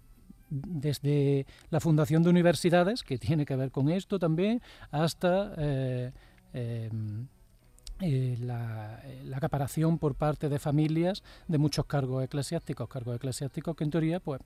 desde 0.50 1.46
la 1.70 1.80
fundación 1.80 2.22
de 2.22 2.30
universidades, 2.30 3.02
que 3.02 3.18
tiene 3.18 3.46
que 3.46 3.56
ver 3.56 3.70
con 3.70 3.88
esto 3.88 4.18
también, 4.18 4.60
hasta 4.90 5.54
eh, 5.56 6.12
eh, 6.52 6.90
eh, 8.00 8.36
la, 8.40 9.02
la 9.24 9.36
acaparación 9.36 9.98
por 9.98 10.14
parte 10.14 10.48
de 10.48 10.58
familias 10.58 11.22
de 11.48 11.58
muchos 11.58 11.86
cargos 11.86 12.24
eclesiásticos, 12.24 12.88
cargos 12.88 13.16
eclesiásticos 13.16 13.76
que 13.76 13.84
en 13.84 13.90
teoría 13.90 14.20
pues 14.20 14.40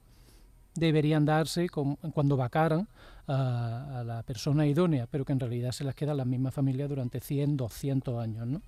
deberían 0.75 1.25
darse 1.25 1.69
cuando 1.69 2.37
vacaran 2.37 2.89
a, 3.29 4.01
a 4.01 4.05
la 4.05 4.23
persona 4.25 4.67
idónea, 4.67 5.07
pero 5.09 5.25
que 5.25 5.33
en 5.33 5.41
realidad 5.41 5.71
se 5.71 5.85
las 5.85 5.95
quedan 5.95 6.17
las 6.17 6.27
mismas 6.27 6.53
familias 6.53 6.89
durante 6.89 7.21
100, 7.21 7.57
200 7.57 8.21
años, 8.21 8.47
¿no? 8.47 8.61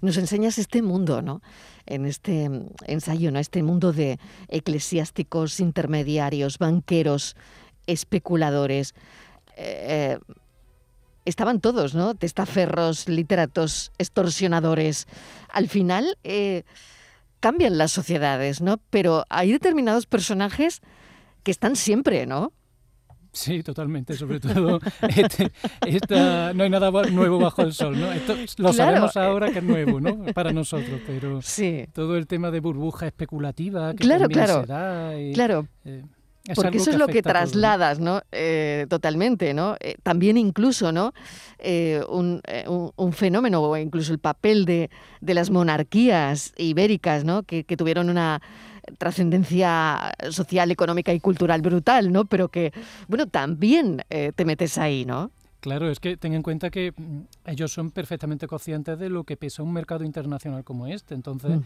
Nos 0.00 0.16
enseñas 0.16 0.58
este 0.58 0.82
mundo, 0.82 1.22
¿no? 1.22 1.42
En 1.86 2.06
este 2.06 2.48
mm, 2.48 2.66
ensayo, 2.86 3.30
¿no? 3.32 3.38
Este 3.38 3.62
mundo 3.62 3.92
de 3.92 4.18
eclesiásticos, 4.48 5.60
intermediarios, 5.60 6.58
banqueros, 6.58 7.36
especuladores. 7.86 8.94
Eh, 9.56 10.18
estaban 11.24 11.60
todos, 11.60 11.94
¿no? 11.94 12.14
Testaferros, 12.14 13.08
literatos, 13.08 13.92
extorsionadores. 13.98 15.06
Al 15.48 15.68
final 15.68 16.16
eh, 16.24 16.62
cambian 17.40 17.78
las 17.78 17.92
sociedades, 17.92 18.60
¿no? 18.60 18.78
Pero 18.90 19.24
hay 19.28 19.52
determinados 19.52 20.06
personajes 20.06 20.80
que 21.42 21.50
están 21.50 21.76
siempre, 21.76 22.26
¿no? 22.26 22.52
Sí, 23.32 23.62
totalmente. 23.62 24.14
Sobre 24.14 24.40
todo, 24.40 24.80
este- 25.16 25.50
esta- 25.86 26.52
no 26.54 26.64
hay 26.64 26.70
nada 26.70 26.90
nuevo 27.10 27.38
bajo 27.38 27.62
el 27.62 27.72
sol, 27.72 27.98
¿no? 28.00 28.10
Esto 28.12 28.34
lo 28.34 28.46
Claro. 28.70 28.72
sabemos 28.72 29.16
ahora 29.16 29.50
que 29.52 29.58
es 29.58 29.64
nuevo, 29.64 30.00
¿no? 30.00 30.24
Para 30.34 30.52
nosotros, 30.52 31.00
pero 31.06 31.40
Sí. 31.42 31.86
todo 31.92 32.16
el 32.16 32.26
tema 32.26 32.50
de 32.50 32.60
burbuja 32.60 33.06
especulativa 33.06 33.92
que 33.92 33.98
Claro, 33.98 34.28
claro. 34.28 34.60
se 34.62 34.66
da 34.66 35.20
y, 35.20 35.32
Claro, 35.34 35.68
eh, 35.84 36.02
es 36.46 36.56
Porque 36.56 36.78
eso 36.78 36.90
es 36.90 36.96
lo 36.98 37.06
que 37.08 37.20
trasladas, 37.22 38.00
¿no? 38.00 38.22
Eh, 38.32 38.86
totalmente, 38.88 39.52
¿no? 39.52 39.76
Eh, 39.80 39.96
también 40.02 40.38
incluso, 40.38 40.92
¿no? 40.92 41.12
Eh, 41.58 42.00
un, 42.08 42.40
eh, 42.46 42.64
un- 42.66 42.90
un 42.96 43.12
fenómeno 43.12 43.60
o 43.62 43.76
incluso 43.76 44.12
el 44.14 44.18
papel 44.18 44.64
de, 44.64 44.88
de 45.20 45.34
las 45.34 45.50
monarquías 45.50 46.54
ibéricas, 46.56 47.24
¿no? 47.24 47.42
Que, 47.42 47.64
que 47.64 47.76
tuvieron 47.76 48.08
una 48.08 48.40
trascendencia 48.96 50.14
social, 50.30 50.70
económica 50.70 51.12
y 51.12 51.20
cultural 51.20 51.60
brutal, 51.62 52.12
¿no? 52.12 52.24
Pero 52.24 52.48
que, 52.48 52.72
bueno, 53.08 53.26
también 53.26 54.02
eh, 54.10 54.32
te 54.34 54.44
metes 54.44 54.78
ahí, 54.78 55.04
¿no? 55.04 55.30
Claro, 55.60 55.90
es 55.90 55.98
que 55.98 56.16
ten 56.16 56.34
en 56.34 56.42
cuenta 56.42 56.70
que 56.70 56.92
mm, 56.96 57.20
ellos 57.46 57.72
son 57.72 57.90
perfectamente 57.90 58.46
conscientes 58.46 58.98
de 58.98 59.10
lo 59.10 59.24
que 59.24 59.36
pesa 59.36 59.62
un 59.62 59.72
mercado 59.72 60.04
internacional 60.04 60.64
como 60.64 60.86
este. 60.86 61.14
Entonces, 61.14 61.60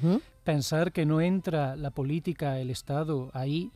pensar 0.45 0.93
que 0.93 1.05
no 1.05 1.21
entra 1.21 1.77
la 1.77 1.91
política, 1.91 2.59
el 2.59 2.71
Estado 2.71 3.31
ahí, 3.35 3.71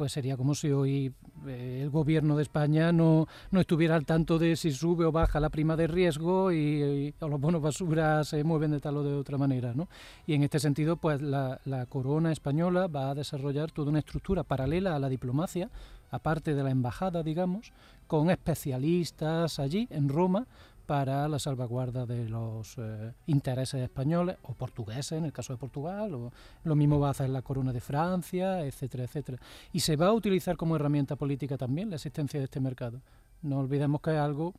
pues 0.00 0.12
sería 0.12 0.38
como 0.38 0.54
si 0.54 0.70
hoy 0.70 1.12
eh, 1.46 1.80
el 1.82 1.90
gobierno 1.90 2.34
de 2.34 2.42
España 2.42 2.90
no, 2.90 3.28
no 3.50 3.60
estuviera 3.60 3.96
al 3.96 4.06
tanto 4.06 4.38
de 4.38 4.56
si 4.56 4.72
sube 4.72 5.04
o 5.04 5.12
baja 5.12 5.40
la 5.40 5.50
prima 5.50 5.76
de 5.76 5.86
riesgo 5.88 6.50
y, 6.52 6.56
y- 6.56 7.14
o 7.20 7.28
los 7.28 7.38
bonos 7.38 7.60
basura 7.60 8.24
se 8.24 8.42
mueven 8.42 8.70
de 8.70 8.80
tal 8.80 8.96
o 8.96 9.02
de 9.02 9.12
otra 9.12 9.36
manera. 9.36 9.74
¿no? 9.74 9.90
Y 10.26 10.32
en 10.32 10.42
este 10.42 10.58
sentido, 10.58 10.96
pues 10.96 11.20
la, 11.20 11.60
la 11.66 11.84
corona 11.84 12.32
española 12.32 12.86
va 12.86 13.10
a 13.10 13.14
desarrollar 13.14 13.72
toda 13.72 13.90
una 13.90 13.98
estructura 13.98 14.42
paralela 14.42 14.96
a 14.96 14.98
la 14.98 15.10
diplomacia, 15.10 15.68
aparte 16.10 16.54
de 16.54 16.62
la 16.62 16.70
embajada, 16.70 17.22
digamos, 17.22 17.70
con 18.06 18.30
especialistas 18.30 19.58
allí 19.58 19.86
en 19.90 20.08
Roma 20.08 20.46
para 20.90 21.28
la 21.28 21.38
salvaguarda 21.38 22.04
de 22.04 22.28
los 22.28 22.74
eh, 22.76 23.12
intereses 23.26 23.80
españoles 23.80 24.38
o 24.42 24.54
portugueses, 24.54 25.12
en 25.12 25.24
el 25.24 25.32
caso 25.32 25.52
de 25.52 25.56
Portugal, 25.56 26.12
o 26.14 26.32
lo 26.64 26.74
mismo 26.74 26.98
va 26.98 27.06
a 27.06 27.10
hacer 27.12 27.30
la 27.30 27.42
corona 27.42 27.72
de 27.72 27.80
Francia, 27.80 28.66
etcétera, 28.66 29.04
etcétera. 29.04 29.38
Y 29.72 29.78
se 29.78 29.94
va 29.94 30.08
a 30.08 30.12
utilizar 30.12 30.56
como 30.56 30.74
herramienta 30.74 31.14
política 31.14 31.56
también 31.56 31.90
la 31.90 31.94
existencia 31.94 32.40
de 32.40 32.46
este 32.46 32.58
mercado. 32.58 33.00
No 33.40 33.60
olvidemos 33.60 34.00
que 34.00 34.10
es 34.10 34.18
algo 34.18 34.52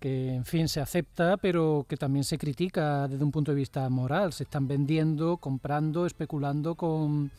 que, 0.00 0.34
en 0.34 0.46
fin, 0.46 0.66
se 0.66 0.80
acepta, 0.80 1.36
pero 1.36 1.84
que 1.86 1.98
también 1.98 2.24
se 2.24 2.38
critica 2.38 3.06
desde 3.06 3.22
un 3.22 3.30
punto 3.30 3.52
de 3.52 3.56
vista 3.56 3.86
moral. 3.90 4.32
Se 4.32 4.44
están 4.44 4.66
vendiendo, 4.66 5.36
comprando, 5.36 6.06
especulando 6.06 6.74
con 6.74 7.30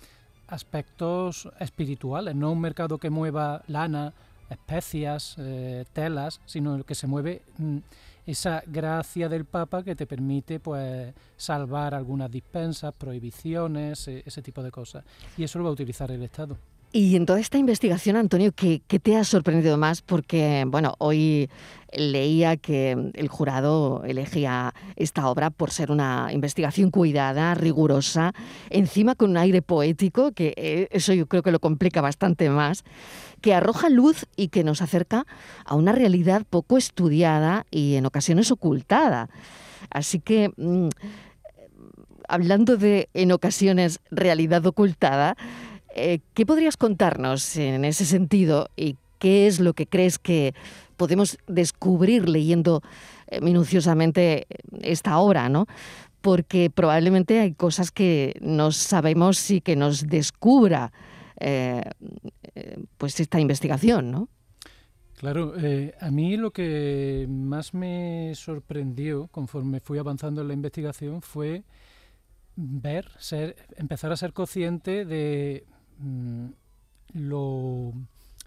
aspectos 0.45 1.49
espirituales, 1.59 2.35
no 2.35 2.51
un 2.51 2.61
mercado 2.61 2.99
que 2.99 3.09
mueva 3.09 3.63
lana, 3.65 4.13
especias, 4.49 5.35
eh, 5.37 5.85
telas, 5.93 6.41
sino 6.45 6.75
el 6.75 6.85
que 6.85 6.95
se 6.95 7.07
mueve 7.07 7.41
mm, 7.57 7.77
esa 8.25 8.63
gracia 8.65 9.29
del 9.29 9.45
Papa 9.45 9.83
que 9.83 9.95
te 9.95 10.07
permite 10.07 10.59
pues 10.59 11.13
salvar 11.37 11.93
algunas 11.93 12.31
dispensas, 12.31 12.93
prohibiciones, 12.93 14.07
e, 14.07 14.23
ese 14.25 14.41
tipo 14.41 14.63
de 14.63 14.71
cosas. 14.71 15.03
Y 15.37 15.43
eso 15.43 15.59
lo 15.59 15.65
va 15.65 15.69
a 15.69 15.73
utilizar 15.73 16.11
el 16.11 16.23
Estado. 16.23 16.57
Y 16.95 17.17
en 17.17 17.25
toda 17.25 17.41
esta 17.41 17.57
investigación, 17.57 18.15
Antonio, 18.15 18.53
¿qué, 18.53 18.79
te 18.79 19.17
ha 19.17 19.25
sorprendido 19.25 19.75
más? 19.75 20.01
Porque, 20.01 20.63
bueno, 20.65 20.95
hoy 20.97 21.49
leía 21.91 22.55
que 22.55 23.11
el 23.15 23.27
jurado 23.27 24.01
elegía 24.05 24.73
esta 24.95 25.27
obra 25.27 25.49
por 25.49 25.71
ser 25.71 25.91
una 25.91 26.29
investigación 26.31 26.91
cuidada, 26.91 27.53
rigurosa, 27.53 28.31
encima 28.69 29.13
con 29.15 29.31
un 29.31 29.35
aire 29.35 29.61
poético, 29.61 30.31
que 30.31 30.53
eh, 30.55 30.87
eso 30.89 31.11
yo 31.11 31.27
creo 31.27 31.43
que 31.43 31.51
lo 31.51 31.59
complica 31.59 31.99
bastante 31.99 32.49
más, 32.49 32.85
que 33.41 33.53
arroja 33.53 33.89
luz 33.89 34.25
y 34.37 34.47
que 34.47 34.63
nos 34.63 34.81
acerca 34.81 35.25
a 35.65 35.75
una 35.75 35.91
realidad 35.91 36.43
poco 36.49 36.77
estudiada 36.77 37.65
y 37.71 37.95
en 37.95 38.05
ocasiones 38.05 38.51
ocultada. 38.51 39.27
Así 39.89 40.21
que, 40.21 40.53
mm, 40.55 40.87
hablando 42.29 42.77
de 42.77 43.09
en 43.13 43.33
ocasiones 43.33 43.99
realidad 44.11 44.65
ocultada, 44.65 45.35
eh, 45.95 46.19
¿Qué 46.33 46.45
podrías 46.45 46.75
contarnos 46.75 47.55
en 47.55 47.85
ese 47.85 48.05
sentido 48.05 48.69
y 48.75 48.97
qué 49.17 49.47
es 49.47 49.61
lo 49.61 49.73
que 49.73 49.87
crees 49.87 50.19
que 50.19 50.53
podemos 50.97 51.37
descubrir 51.47 52.27
leyendo 52.27 52.81
eh, 53.27 53.39
minuciosamente 53.39 54.45
esta 54.81 55.17
obra, 55.19 55.47
¿no? 55.47 55.67
Porque 56.19 56.69
probablemente 56.69 57.39
hay 57.39 57.53
cosas 57.53 57.91
que 57.91 58.35
no 58.41 58.73
sabemos 58.73 59.49
y 59.49 59.61
que 59.61 59.77
nos 59.77 60.07
descubra 60.07 60.91
eh, 61.39 61.81
pues 62.97 63.17
esta 63.21 63.39
investigación, 63.39 64.11
¿no? 64.11 64.27
Claro, 65.15 65.53
a 66.01 66.11
mí 66.11 66.35
lo 66.35 66.51
que 66.51 67.25
más 67.29 67.73
me 67.73 68.33
sorprendió 68.35 69.27
conforme 69.27 69.79
fui 69.79 69.97
avanzando 69.97 70.41
en 70.41 70.49
la 70.49 70.53
investigación 70.53 71.21
fue 71.21 71.63
ver, 72.57 73.09
ser, 73.17 73.55
empezar 73.77 74.11
a 74.11 74.17
ser 74.17 74.33
consciente 74.33 75.05
de 75.05 75.65
lo 77.13 77.93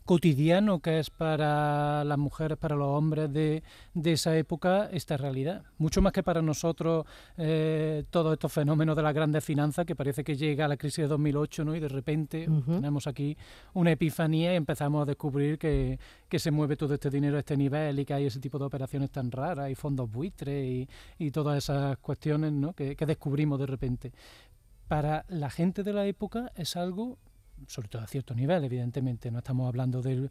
cotidiano 0.09 0.81
que 0.81 1.00
es 1.00 1.11
para 1.11 2.02
las 2.02 2.17
mujeres, 2.17 2.57
para 2.57 2.75
los 2.76 2.88
hombres 2.88 3.31
de, 3.31 3.62
de 3.93 4.12
esa 4.12 4.35
época, 4.38 4.88
esta 4.90 5.19
realidad. 5.19 5.64
Mucho 5.76 6.00
más 6.00 6.14
que 6.14 6.23
para 6.23 6.40
nosotros 6.40 7.05
eh, 7.37 8.05
todos 8.09 8.33
estos 8.33 8.50
fenómenos 8.50 8.97
de 8.97 9.02
las 9.02 9.12
grandes 9.12 9.45
finanzas, 9.45 9.85
que 9.85 9.95
parece 9.95 10.25
que 10.25 10.35
llega 10.35 10.64
a 10.64 10.69
la 10.69 10.78
crisis 10.78 11.05
de 11.05 11.09
2008 11.09 11.62
¿no? 11.62 11.76
y 11.76 11.81
de 11.81 11.90
repente 11.90 12.49
tenemos 12.64 13.07
aquí 13.07 13.37
una 13.75 13.90
epifanía 13.90 14.55
y 14.55 14.57
empezamos 14.57 15.02
a 15.02 15.05
descubrir 15.05 15.59
que, 15.59 15.99
que, 16.26 16.38
se 16.38 16.50
mueve 16.50 16.78
todo 16.78 16.95
este 16.95 17.11
dinero 17.11 17.37
a 17.37 17.40
este 17.40 17.59
nivel 17.59 17.99
y 17.99 18.07
que 18.07 18.14
hay 18.14 18.25
ese 18.25 18.40
tipo 18.40 18.59
de 18.59 18.64
operaciones 18.64 19.11
tan 19.11 19.31
raras 19.31 19.71
y 19.71 19.75
fondos 19.75 20.11
buitres 20.11 20.64
y, 20.64 20.88
y 21.19 21.31
todas 21.31 21.59
esas 21.59 21.99
cuestiones 21.99 22.50
¿no? 22.52 22.73
que, 22.73 22.97
que 22.97 23.05
descubrimos 23.05 23.61
de 23.61 23.67
repente. 23.67 24.12
Para 24.88 25.26
la 25.28 25.50
gente 25.50 25.83
de 25.83 25.93
la 25.93 26.07
época 26.07 26.50
es 26.57 26.76
algo 26.76 27.19
sobre 27.66 27.88
todo 27.88 28.02
a 28.02 28.06
cierto 28.06 28.34
nivel, 28.34 28.64
evidentemente. 28.64 29.30
No 29.30 29.38
estamos 29.38 29.68
hablando 29.68 30.02
del 30.02 30.30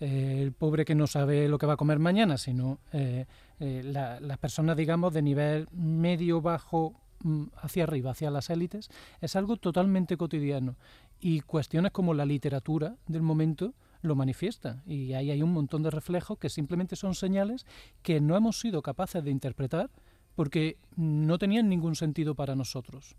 eh, 0.00 0.50
pobre 0.58 0.84
que 0.84 0.94
no 0.94 1.06
sabe 1.06 1.48
lo 1.48 1.58
que 1.58 1.66
va 1.66 1.74
a 1.74 1.76
comer 1.76 1.98
mañana, 1.98 2.38
sino 2.38 2.78
eh, 2.92 3.26
eh, 3.60 3.82
las 3.84 4.38
personas, 4.38 4.76
digamos, 4.76 5.12
de 5.12 5.22
nivel 5.22 5.68
medio, 5.72 6.40
bajo, 6.40 6.94
mm, 7.24 7.44
hacia 7.56 7.84
arriba, 7.84 8.12
hacia 8.12 8.30
las 8.30 8.50
élites, 8.50 8.90
es 9.20 9.36
algo 9.36 9.56
totalmente 9.56 10.16
cotidiano. 10.16 10.76
Y 11.20 11.40
cuestiones 11.40 11.92
como 11.92 12.14
la 12.14 12.24
literatura 12.24 12.96
del 13.06 13.22
momento 13.22 13.74
lo 14.02 14.14
manifiesta. 14.14 14.82
Y 14.86 15.14
ahí 15.14 15.30
hay 15.30 15.42
un 15.42 15.52
montón 15.52 15.82
de 15.82 15.90
reflejos 15.90 16.38
que 16.38 16.48
simplemente 16.48 16.94
son 16.94 17.14
señales 17.14 17.66
que 18.02 18.20
no 18.20 18.36
hemos 18.36 18.60
sido 18.60 18.82
capaces 18.82 19.24
de 19.24 19.30
interpretar 19.30 19.90
porque 20.36 20.78
no 20.94 21.36
tenían 21.38 21.68
ningún 21.68 21.96
sentido 21.96 22.36
para 22.36 22.54
nosotros. 22.54 23.16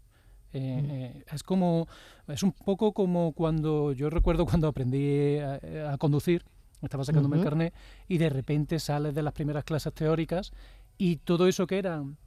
Eh, 0.53 0.81
eh, 0.89 1.23
es 1.31 1.43
como, 1.43 1.87
es 2.27 2.43
un 2.43 2.51
poco 2.51 2.91
como 2.93 3.33
cuando, 3.33 3.91
yo 3.91 4.09
recuerdo 4.09 4.45
cuando 4.45 4.67
aprendí 4.67 5.37
a, 5.37 5.97
conducir, 5.97 6.43
estaba 6.81 7.03
sacándome 7.03 7.37
el 7.37 7.43
carnet, 7.43 7.73
y 8.07 8.17
de 8.17 8.29
repente 8.29 8.79
sales 8.79 9.13
de 9.13 9.23
las 9.23 9.33
primeras 9.33 9.63
clases 9.63 9.93
teóricas 9.93 10.51
y 10.97 11.17
todo 11.17 11.47
eso 11.47 11.67
que 11.67 11.77
eran 11.77 12.17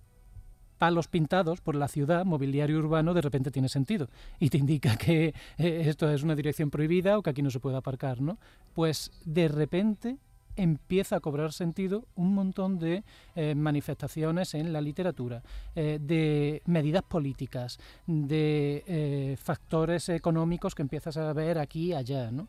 palos 0.83 1.07
pintados 1.07 1.61
por 1.61 1.77
la 1.77 1.87
ciudad, 1.87 2.25
mobiliario 2.25 2.77
urbano, 2.77 3.15
de 3.15 3.21
repente 3.21 3.53
tiene 3.53 3.69
sentido 3.69 4.09
y 4.41 4.51
te 4.51 4.59
indica 4.59 4.97
que 4.99 5.35
eh, 5.57 5.83
esto 5.87 6.11
es 6.11 6.25
una 6.25 6.35
dirección 6.35 6.71
prohibida 6.71 7.19
o 7.19 7.23
que 7.23 7.31
aquí 7.31 7.41
no 7.41 7.51
se 7.51 7.61
puede 7.61 7.77
aparcar, 7.77 8.21
¿no? 8.21 8.39
Pues 8.75 9.13
de 9.25 9.47
repente 9.47 10.19
empieza 10.57 11.17
a 11.17 11.21
cobrar 11.21 11.53
sentido 11.53 12.07
un 12.15 12.35
montón 12.35 12.79
de 12.79 13.05
eh, 13.35 13.55
manifestaciones 13.55 14.55
en 14.55 14.73
la 14.73 14.81
literatura, 14.81 15.43
eh, 15.75 15.99
de 16.01 16.63
medidas 16.67 17.03
políticas, 17.03 17.79
de 18.07 18.85
eh, 18.87 19.37
factores 19.39 20.09
económicos 20.09 20.75
que 20.75 20.83
empiezas 20.83 21.17
a 21.17 21.33
ver 21.33 21.59
aquí 21.59 21.87
y 21.87 21.93
allá, 21.95 22.31
¿no? 22.31 22.49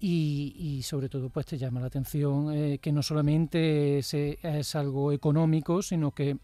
Y, 0.00 0.80
sobre 0.84 1.08
todo 1.08 1.28
pues 1.28 1.44
te 1.44 1.58
llama 1.58 1.80
la 1.80 1.88
atención 1.88 2.78
que 2.78 2.92
no 2.92 3.02
solamente 3.02 3.98
es 3.98 4.74
algo 4.76 5.10
económico, 5.10 5.82
sino 5.82 6.12
que 6.12 6.36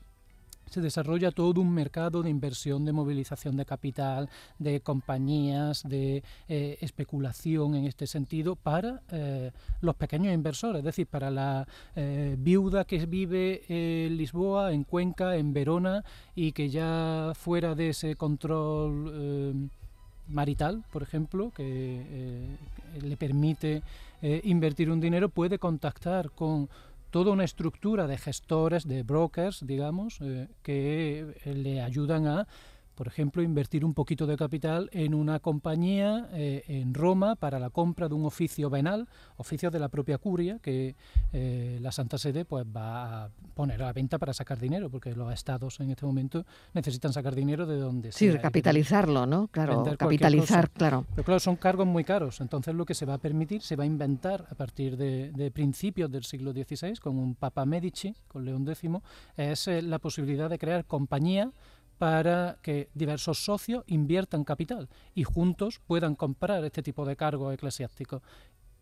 se 0.70 0.80
desarrolla 0.80 1.30
todo 1.30 1.60
un 1.60 1.72
mercado 1.72 2.22
de 2.22 2.30
inversión, 2.30 2.84
de 2.84 2.92
movilización 2.92 3.56
de 3.56 3.64
capital, 3.64 4.28
de 4.58 4.80
compañías, 4.80 5.82
de 5.84 6.22
eh, 6.48 6.78
especulación 6.80 7.74
en 7.74 7.84
este 7.84 8.06
sentido 8.06 8.56
para 8.56 9.02
eh, 9.10 9.50
los 9.80 9.94
pequeños 9.94 10.34
inversores, 10.34 10.80
es 10.80 10.84
decir, 10.84 11.06
para 11.06 11.30
la 11.30 11.66
eh, 11.96 12.36
viuda 12.38 12.84
que 12.84 13.06
vive 13.06 13.62
en 13.68 14.16
Lisboa, 14.16 14.72
en 14.72 14.84
Cuenca, 14.84 15.36
en 15.36 15.52
Verona 15.52 16.04
y 16.34 16.52
que 16.52 16.68
ya 16.68 17.32
fuera 17.34 17.74
de 17.74 17.90
ese 17.90 18.16
control 18.16 19.70
marital, 20.28 20.84
por 20.92 21.02
ejemplo, 21.02 21.52
que 21.54 22.46
le 23.00 23.16
permite 23.16 23.82
invertir 24.22 24.90
un 24.90 25.00
dinero, 25.00 25.28
puede 25.28 25.58
contactar 25.58 26.30
con 26.30 26.68
toda 27.14 27.30
una 27.30 27.44
estructura 27.44 28.08
de 28.08 28.18
gestores, 28.18 28.88
de 28.88 29.04
brokers, 29.04 29.64
digamos, 29.64 30.20
eh, 30.20 30.48
que 30.64 31.36
eh, 31.44 31.54
le 31.54 31.80
ayudan 31.80 32.26
a 32.26 32.48
por 32.94 33.06
ejemplo, 33.06 33.42
invertir 33.42 33.84
un 33.84 33.94
poquito 33.94 34.26
de 34.26 34.36
capital 34.36 34.88
en 34.92 35.14
una 35.14 35.40
compañía 35.40 36.28
eh, 36.32 36.64
en 36.68 36.94
Roma 36.94 37.36
para 37.36 37.58
la 37.58 37.70
compra 37.70 38.08
de 38.08 38.14
un 38.14 38.24
oficio 38.24 38.70
venal, 38.70 39.08
oficio 39.36 39.70
de 39.70 39.78
la 39.78 39.88
propia 39.88 40.18
curia, 40.18 40.58
que 40.60 40.94
la 41.32 41.90
Santa 41.92 42.16
Sede 42.18 42.44
pues 42.44 42.64
va 42.64 43.24
a 43.24 43.30
poner 43.54 43.82
a 43.82 43.86
la 43.86 43.92
venta 43.92 44.18
para 44.18 44.32
sacar 44.32 44.58
dinero, 44.58 44.90
porque 44.90 45.14
los 45.14 45.32
estados 45.32 45.80
en 45.80 45.90
este 45.90 46.06
momento 46.06 46.44
necesitan 46.72 47.12
sacar 47.12 47.34
dinero 47.34 47.66
de 47.66 47.76
donde 47.76 48.12
sí, 48.12 48.26
sea. 48.26 48.32
Sí, 48.34 48.38
capitalizarlo, 48.38 49.26
¿no? 49.26 49.48
Claro, 49.48 49.84
capitalizar, 49.98 50.70
claro. 50.70 51.06
Pero 51.10 51.24
claro, 51.24 51.40
son 51.40 51.56
cargos 51.56 51.86
muy 51.86 52.04
caros, 52.04 52.40
entonces 52.40 52.74
lo 52.74 52.84
que 52.84 52.94
se 52.94 53.06
va 53.06 53.14
a 53.14 53.18
permitir, 53.18 53.62
se 53.62 53.76
va 53.76 53.84
a 53.84 53.86
inventar 53.86 54.46
a 54.50 54.54
partir 54.54 54.96
de, 54.96 55.50
principios 55.52 56.10
del 56.10 56.24
siglo 56.24 56.52
XVI, 56.52 56.94
con 56.96 57.18
un 57.18 57.34
Papa 57.34 57.64
Medici, 57.64 58.14
con 58.28 58.44
León 58.44 58.68
X, 58.68 58.90
es 59.36 59.68
eh, 59.68 59.82
la 59.82 59.98
posibilidad 59.98 60.50
de 60.50 60.58
crear 60.58 60.84
compañía 60.84 61.52
para 61.98 62.58
que 62.62 62.90
diversos 62.94 63.44
socios 63.44 63.84
inviertan 63.86 64.44
capital 64.44 64.88
y 65.14 65.24
juntos 65.24 65.80
puedan 65.86 66.14
comprar 66.14 66.64
este 66.64 66.82
tipo 66.82 67.04
de 67.04 67.16
cargos 67.16 67.54
eclesiásticos 67.54 68.22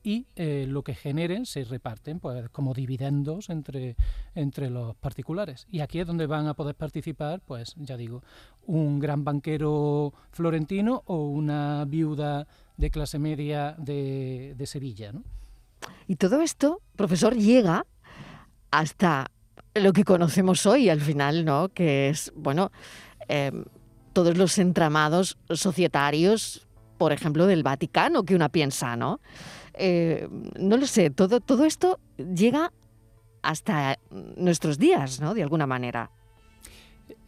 y 0.03 0.27
eh, 0.35 0.67
lo 0.69 0.83
que 0.83 0.95
generen 0.95 1.47
se 1.47 1.65
reparten 1.65 2.19
pues 2.19 2.49
como 2.51 2.75
dividendos 2.75 3.51
entre, 3.51 3.97
entre 4.35 4.69
los 4.69 4.97
particulares. 4.97 5.67
Y 5.71 5.81
aquí 5.81 6.01
es 6.01 6.07
donde 6.07 6.27
van 6.27 6.49
a 6.49 6.55
poder 6.55 6.75
participar, 6.75 7.41
pues 7.41 7.75
ya 7.77 7.97
digo, 7.97 8.23
un 8.67 8.99
gran 8.99 9.25
banquero 9.25 10.13
florentino 10.31 11.03
o 11.07 11.27
una 11.27 11.85
viuda 11.85 12.47
de 12.77 12.91
clase 12.91 13.19
media 13.19 13.77
de, 13.79 14.55
de 14.57 14.67
Sevilla. 14.67 15.13
¿no? 15.13 15.23
Y 16.07 16.17
todo 16.17 16.41
esto, 16.43 16.81
profesor, 16.97 17.37
llega 17.37 17.87
hasta 18.71 19.31
lo 19.75 19.93
que 19.93 20.05
conocemos 20.05 20.67
hoy 20.67 20.89
al 20.89 21.01
final, 21.01 21.45
¿no? 21.45 21.69
Que 21.69 22.09
es, 22.09 22.33
bueno, 22.35 22.71
em, 23.29 23.65
todos 24.13 24.37
los 24.37 24.59
entramados 24.59 25.39
societarios, 25.51 26.67
por 26.99 27.13
ejemplo, 27.13 27.47
del 27.47 27.63
Vaticano, 27.63 28.25
que 28.25 28.35
una 28.35 28.49
piensa, 28.49 28.97
¿no? 28.97 29.21
Eh, 29.75 30.29
no 30.59 30.77
lo 30.77 30.87
sé, 30.87 31.11
todo, 31.11 31.41
todo 31.41 31.65
esto 31.65 31.99
llega 32.19 32.73
hasta 33.43 33.99
nuestros 34.37 34.79
días, 34.79 35.21
¿no? 35.21 35.35
De 35.35 35.43
alguna 35.43 35.67
manera. 35.67 36.11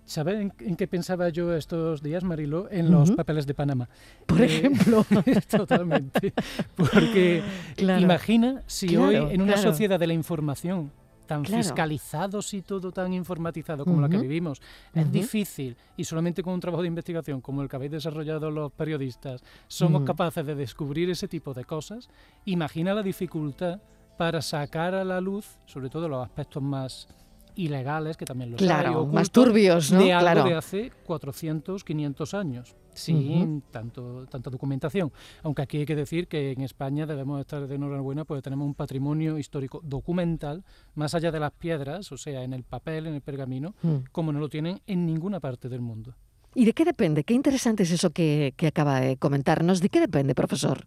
¿Sabe 0.04 0.52
en, 0.60 0.76
qué 0.76 0.86
pensaba 0.86 1.30
yo 1.30 1.54
estos 1.54 2.02
días, 2.02 2.24
Marilo? 2.24 2.68
En 2.70 2.90
los 2.90 3.10
papeles 3.12 3.46
de 3.46 3.54
Panamá. 3.54 3.88
Por 4.26 4.42
eh, 4.42 4.44
ejemplo. 4.44 5.04
totalmente. 5.48 6.34
Porque 6.76 7.42
imagina 7.78 8.62
si 8.66 8.96
hoy 8.96 9.16
en 9.16 9.40
una 9.40 9.56
sociedad 9.56 9.98
de 9.98 10.06
la 10.06 10.12
información 10.12 10.92
tan 11.26 11.44
fiscalizados 11.44 12.52
y 12.54 12.62
todo 12.62 12.92
tan 12.92 13.12
informatizado 13.12 13.84
como 13.84 14.00
la 14.00 14.08
que 14.08 14.18
vivimos. 14.18 14.60
Es 14.92 15.10
difícil 15.10 15.76
y 15.96 16.04
solamente 16.04 16.42
con 16.42 16.54
un 16.54 16.60
trabajo 16.60 16.82
de 16.82 16.88
investigación 16.88 17.40
como 17.40 17.62
el 17.62 17.68
que 17.68 17.76
habéis 17.76 17.92
desarrollado 17.92 18.50
los 18.50 18.72
periodistas 18.72 19.42
somos 19.66 20.02
capaces 20.02 20.44
de 20.44 20.54
descubrir 20.54 21.10
ese 21.10 21.28
tipo 21.28 21.54
de 21.54 21.64
cosas. 21.64 22.08
Imagina 22.44 22.94
la 22.94 23.02
dificultad 23.02 23.80
para 24.16 24.40
sacar 24.42 24.94
a 24.94 25.04
la 25.04 25.20
luz, 25.20 25.58
sobre 25.66 25.90
todo 25.90 26.08
los 26.08 26.22
aspectos 26.22 26.62
más 26.62 27.08
ilegales, 27.56 28.16
que 28.16 28.24
también 28.24 28.50
los 28.52 28.58
Claro, 28.60 29.00
hay, 29.02 29.06
más 29.14 29.30
turbios, 29.30 29.92
¿no? 29.92 30.00
de 30.00 30.12
algo 30.12 30.22
Claro. 30.32 30.44
de 30.44 30.54
hace 30.54 30.92
400, 31.04 31.84
500 31.84 32.34
años, 32.34 32.74
sin 32.94 33.62
tanto, 33.70 34.26
tanta 34.26 34.50
documentación. 34.50 35.12
Aunque 35.42 35.62
aquí 35.62 35.78
hay 35.78 35.86
que 35.86 35.96
decir 35.96 36.28
que 36.28 36.52
en 36.52 36.62
España 36.62 37.06
debemos 37.06 37.40
estar 37.40 37.66
de 37.66 37.74
enhorabuena 37.74 38.24
porque 38.24 38.42
tenemos 38.42 38.66
un 38.66 38.74
patrimonio 38.74 39.38
histórico 39.38 39.80
documental, 39.84 40.64
más 40.94 41.14
allá 41.14 41.30
de 41.30 41.40
las 41.40 41.52
piedras, 41.52 42.10
o 42.12 42.16
sea, 42.16 42.42
en 42.42 42.52
el 42.52 42.62
papel, 42.64 43.06
en 43.06 43.14
el 43.14 43.20
pergamino, 43.20 43.74
Mm. 43.82 43.96
como 44.12 44.32
no 44.32 44.38
lo 44.40 44.48
tienen 44.48 44.80
en 44.86 45.04
ninguna 45.06 45.40
parte 45.40 45.68
del 45.68 45.80
mundo. 45.80 46.14
¿Y 46.54 46.64
de 46.64 46.72
qué 46.72 46.84
depende? 46.84 47.24
Qué 47.24 47.34
interesante 47.34 47.82
es 47.82 47.90
eso 47.90 48.10
que, 48.10 48.54
que 48.56 48.68
acaba 48.68 49.00
de 49.00 49.16
comentarnos. 49.16 49.80
¿De 49.80 49.88
qué 49.88 49.98
depende, 50.00 50.34
profesor? 50.34 50.86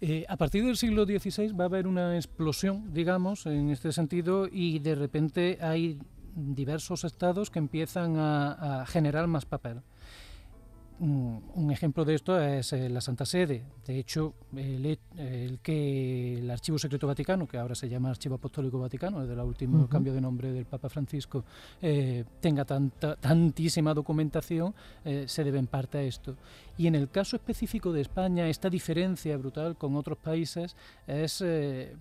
Eh, 0.00 0.24
a 0.28 0.36
partir 0.36 0.64
del 0.64 0.76
siglo 0.76 1.04
XVI 1.06 1.52
va 1.52 1.64
a 1.64 1.66
haber 1.68 1.86
una 1.86 2.16
explosión, 2.16 2.92
digamos, 2.92 3.46
en 3.46 3.70
este 3.70 3.92
sentido, 3.92 4.48
y 4.50 4.78
de 4.78 4.94
repente 4.94 5.58
hay 5.60 5.98
diversos 6.34 7.04
estados 7.04 7.50
que 7.50 7.58
empiezan 7.58 8.16
a, 8.16 8.82
a 8.82 8.86
generar 8.86 9.26
más 9.26 9.46
papel. 9.46 9.80
Un 10.98 11.70
ejemplo 11.70 12.06
de 12.06 12.14
esto 12.14 12.40
es 12.40 12.72
eh, 12.72 12.88
la 12.88 13.02
Santa 13.02 13.26
Sede. 13.26 13.62
De 13.86 13.98
hecho, 13.98 14.34
el, 14.56 14.98
el 15.18 15.58
que 15.62 16.38
el 16.38 16.50
Archivo 16.50 16.78
Secreto 16.78 17.06
Vaticano, 17.06 17.46
que 17.46 17.58
ahora 17.58 17.74
se 17.74 17.88
llama 17.88 18.08
Archivo 18.08 18.36
Apostólico 18.36 18.78
Vaticano, 18.78 19.20
desde 19.20 19.34
el 19.34 19.40
último 19.40 19.88
cambio 19.88 20.14
de 20.14 20.22
nombre 20.22 20.52
del 20.52 20.64
Papa 20.64 20.88
Francisco, 20.88 21.44
eh, 21.82 22.24
tenga 22.40 22.64
tanta, 22.64 23.16
tantísima 23.16 23.92
documentación, 23.92 24.74
eh, 25.04 25.24
se 25.28 25.44
debe 25.44 25.58
en 25.58 25.66
parte 25.66 25.98
a 25.98 26.02
esto. 26.02 26.36
Y 26.78 26.86
en 26.86 26.94
el 26.94 27.10
caso 27.10 27.36
específico 27.36 27.92
de 27.92 28.00
España, 28.00 28.48
esta 28.48 28.70
diferencia 28.70 29.36
brutal 29.36 29.76
con 29.76 29.96
otros 29.96 30.16
países 30.16 30.76
es, 31.06 31.42
eh, 31.44 31.94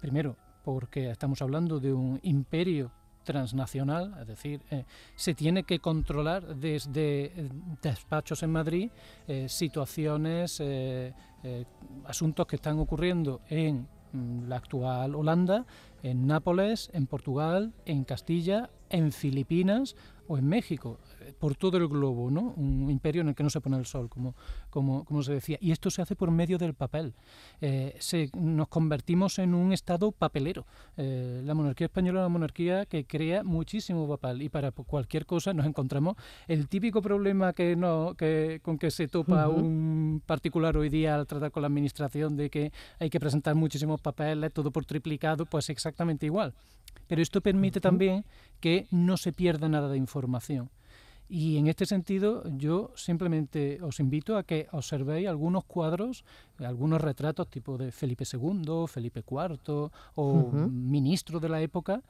primero, 0.00 0.36
porque 0.64 1.10
estamos 1.10 1.42
hablando 1.42 1.78
de 1.78 1.92
un 1.92 2.18
imperio 2.22 2.90
transnacional, 3.22 4.14
es 4.20 4.26
decir, 4.26 4.60
eh, 4.70 4.84
se 5.14 5.34
tiene 5.34 5.64
que 5.64 5.78
controlar 5.78 6.56
desde 6.56 7.24
eh, 7.24 7.48
despachos 7.80 8.42
en 8.42 8.50
Madrid 8.50 8.90
eh, 9.26 9.48
situaciones, 9.48 10.62
asuntos 12.04 12.46
que 12.46 12.56
están 12.56 12.78
ocurriendo 12.78 13.40
en 13.48 13.88
mm, 14.12 14.48
la 14.48 14.56
actual 14.56 15.14
Holanda, 15.14 15.66
en 16.02 16.26
Nápoles, 16.26 16.90
en 16.92 17.06
Portugal, 17.06 17.72
en 17.84 18.04
Castilla, 18.04 18.70
en 18.90 19.12
Filipinas 19.12 19.96
o 20.32 20.38
en 20.38 20.48
México, 20.48 20.98
por 21.38 21.56
todo 21.56 21.76
el 21.76 21.88
globo, 21.88 22.30
¿no? 22.30 22.54
Un 22.56 22.90
imperio 22.90 23.20
en 23.20 23.28
el 23.28 23.34
que 23.34 23.42
no 23.42 23.50
se 23.50 23.60
pone 23.60 23.76
el 23.76 23.84
sol, 23.84 24.08
como, 24.08 24.34
como, 24.70 25.04
como 25.04 25.22
se 25.22 25.34
decía. 25.34 25.58
Y 25.60 25.72
esto 25.72 25.90
se 25.90 26.00
hace 26.00 26.16
por 26.16 26.30
medio 26.30 26.56
del 26.56 26.72
papel. 26.72 27.12
Eh, 27.60 27.94
se, 27.98 28.30
nos 28.32 28.68
convertimos 28.68 29.38
en 29.38 29.52
un 29.52 29.74
estado 29.74 30.10
papelero. 30.10 30.64
Eh, 30.96 31.42
la 31.44 31.52
monarquía 31.52 31.84
española 31.84 32.20
es 32.20 32.22
una 32.22 32.28
monarquía 32.30 32.86
que 32.86 33.04
crea 33.04 33.44
muchísimo 33.44 34.08
papel 34.08 34.40
y 34.40 34.48
para 34.48 34.70
cualquier 34.70 35.26
cosa 35.26 35.52
nos 35.52 35.66
encontramos 35.66 36.16
el 36.48 36.66
típico 36.66 37.02
problema 37.02 37.52
que 37.52 37.76
no, 37.76 38.14
que, 38.16 38.60
con 38.62 38.78
que 38.78 38.90
se 38.90 39.08
topa 39.08 39.48
un 39.48 40.22
particular 40.24 40.78
hoy 40.78 40.88
día 40.88 41.14
al 41.14 41.26
tratar 41.26 41.50
con 41.50 41.60
la 41.60 41.66
administración 41.66 42.38
de 42.38 42.48
que 42.48 42.72
hay 42.98 43.10
que 43.10 43.20
presentar 43.20 43.54
muchísimos 43.54 44.00
papeles, 44.00 44.50
todo 44.54 44.70
por 44.70 44.86
triplicado, 44.86 45.44
pues 45.44 45.68
exactamente 45.68 46.24
igual. 46.24 46.54
Pero 47.06 47.20
esto 47.22 47.40
permite 47.40 47.80
también 47.80 48.24
que 48.60 48.86
no 48.90 49.16
se 49.16 49.32
pierda 49.32 49.68
nada 49.68 49.88
de 49.88 49.98
información. 49.98 50.70
Y 51.28 51.56
en 51.56 51.66
este 51.66 51.86
sentido, 51.86 52.42
yo 52.58 52.90
simplemente 52.94 53.78
os 53.82 54.00
invito 54.00 54.36
a 54.36 54.42
que 54.42 54.68
observéis 54.72 55.28
algunos 55.28 55.64
cuadros, 55.64 56.24
algunos 56.58 57.00
retratos 57.00 57.48
tipo 57.48 57.78
de 57.78 57.90
Felipe 57.90 58.24
II, 58.30 58.84
Felipe 58.86 59.20
IV 59.26 59.90
o 60.14 60.32
Ujú. 60.32 60.68
ministros 60.68 61.40
de 61.40 61.48
la 61.48 61.62
época. 61.62 62.02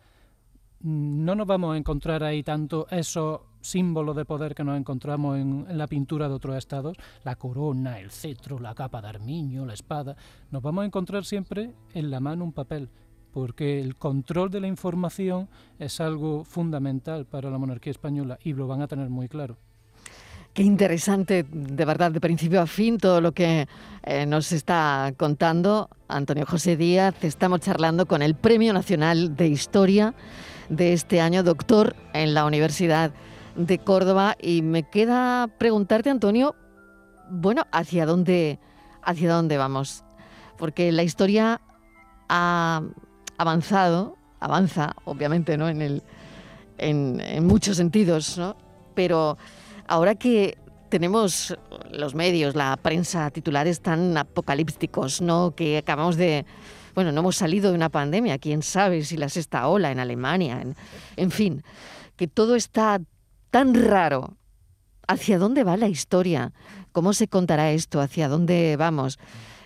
No 0.81 1.37
nos 1.37 1.47
vamos 1.47 1.75
a 1.75 1.79
encontrar 1.79 2.25
ahí 2.25 2.43
tanto 2.43 2.89
esos 2.91 3.43
símbolos 3.61 4.17
de 4.17 4.25
poder 4.25 4.57
que 4.57 4.65
nos 4.65 4.77
encontramos 4.77 5.39
en, 5.39 5.67
en 5.69 5.79
la 5.79 5.87
pintura 5.87 6.29
de 6.29 6.35
otros 6.35 6.57
estados, 6.57 6.97
la 7.23 7.37
corona, 7.37 8.01
el 8.01 8.11
cetro, 8.11 8.59
la 8.59 8.75
capa 8.75 9.01
de 9.01 9.07
armiño, 9.07 9.65
la 9.65 9.75
espada. 9.75 10.17
Nos 10.51 10.61
vamos 10.63 10.83
a 10.83 10.87
encontrar 10.87 11.25
siempre 11.25 11.73
en 11.95 12.11
la 12.11 12.19
mano 12.19 12.43
un 12.45 12.53
papel, 12.53 12.89
porque 13.33 13.81
el 13.81 13.97
control 13.97 14.51
de 14.51 14.61
la 14.61 14.69
información 14.69 15.49
es 15.79 16.01
algo 16.01 16.45
fundamental 16.45 17.25
para 17.27 17.51
la 17.51 17.59
monarquía 17.59 17.91
española 17.91 18.39
y 18.45 18.53
lo 18.53 18.67
van 18.67 18.83
a 18.83 18.89
tener 18.89 19.09
muy 19.09 19.29
claro. 19.29 19.57
Qué 20.55 20.63
interesante, 20.63 21.47
de 21.51 21.85
verdad, 21.87 22.13
de 22.13 22.21
principio 22.21 22.61
a 22.61 22.67
fin, 22.67 22.99
todo 22.99 23.23
lo 23.23 23.33
que 23.33 23.67
eh, 24.03 24.27
nos 24.27 24.53
está 24.53 25.15
contando 25.17 25.89
Antonio 26.09 26.45
José 26.45 26.77
Díaz. 26.77 27.25
Estamos 27.25 27.61
charlando 27.61 28.05
con 28.05 28.21
el 28.21 28.35
Premio 28.35 28.75
Nacional 28.75 29.35
de 29.35 29.49
Historia 29.49 30.15
de 30.69 30.93
este 30.93 31.23
año, 31.23 31.43
doctor 31.43 31.97
en 32.13 32.35
la 32.35 32.45
Universidad 32.45 33.15
de 33.57 33.79
Córdoba. 33.79 34.37
Y 34.43 34.61
me 34.61 34.83
queda 34.83 35.49
preguntarte, 35.57 36.11
Antonio, 36.11 36.55
bueno, 37.31 37.67
¿hacia 37.73 38.05
dónde, 38.05 38.59
hacia 39.03 39.33
dónde 39.33 39.57
vamos? 39.57 40.05
Porque 40.59 40.93
la 40.93 41.03
historia 41.03 41.63
ha 42.29 42.83
avanzado, 43.43 44.17
avanza, 44.41 44.95
obviamente, 45.05 45.57
¿no? 45.57 45.69
En, 45.69 45.83
el, 45.83 46.03
en, 46.79 47.47
muchos 47.47 47.77
sentidos, 47.77 48.39
¿no? 48.39 48.57
Pero 48.95 49.37
ahora 49.87 50.15
que 50.15 50.59
tenemos 50.89 51.57
los 51.91 52.15
medios, 52.15 52.55
la 52.55 52.77
prensa, 52.77 53.31
titulares 53.31 53.81
tan 53.81 54.17
apocalípticos, 54.17 55.21
¿no? 55.21 55.55
Que 55.55 55.79
acabamos 55.79 56.17
de. 56.17 56.45
Bueno, 56.95 57.11
no 57.11 57.21
hemos 57.21 57.37
salido 57.37 57.71
de 57.71 57.77
una 57.77 57.89
pandemia, 57.89 58.39
quién 58.39 58.63
sabe 58.63 59.03
si 59.05 59.17
la 59.17 59.29
sexta 59.29 59.67
ola 59.67 59.91
en 59.91 59.99
Alemania, 59.99 60.61
en, 60.61 60.77
en 61.17 61.31
fin, 61.31 61.63
que 62.17 62.29
todo 62.29 62.55
está 62.55 63.01
tan 63.51 63.75
raro. 63.75 64.37
¿Hacia 65.09 65.37
dónde 65.37 65.65
va 65.65 65.77
la 65.77 65.89
historia? 65.89 66.53
¿Cómo 66.93 67.13
se 67.13 67.27
contará 67.27 67.73
esto? 67.73 68.01
¿Hacia 68.01 68.29
dónde 68.29 68.77
vamos? 68.77 69.19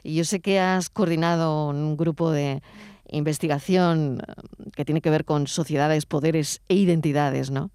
Y 0.03 0.15
yo 0.15 0.25
sé 0.25 0.41
que 0.41 0.61
has 0.61 0.89
coordinado 0.89 1.69
un 1.69 1.97
grupo 1.97 2.31
de 2.31 2.63
investigación 3.11 4.21
eh, 4.21 4.71
que 4.75 4.85
tiene 4.85 5.01
que 5.01 5.11
ver 5.11 5.25
con 5.25 5.47
sociedades, 5.47 6.07
poderes 6.07 6.63
e 6.69 6.75
identidades, 6.75 7.51
¿no? 7.51 7.71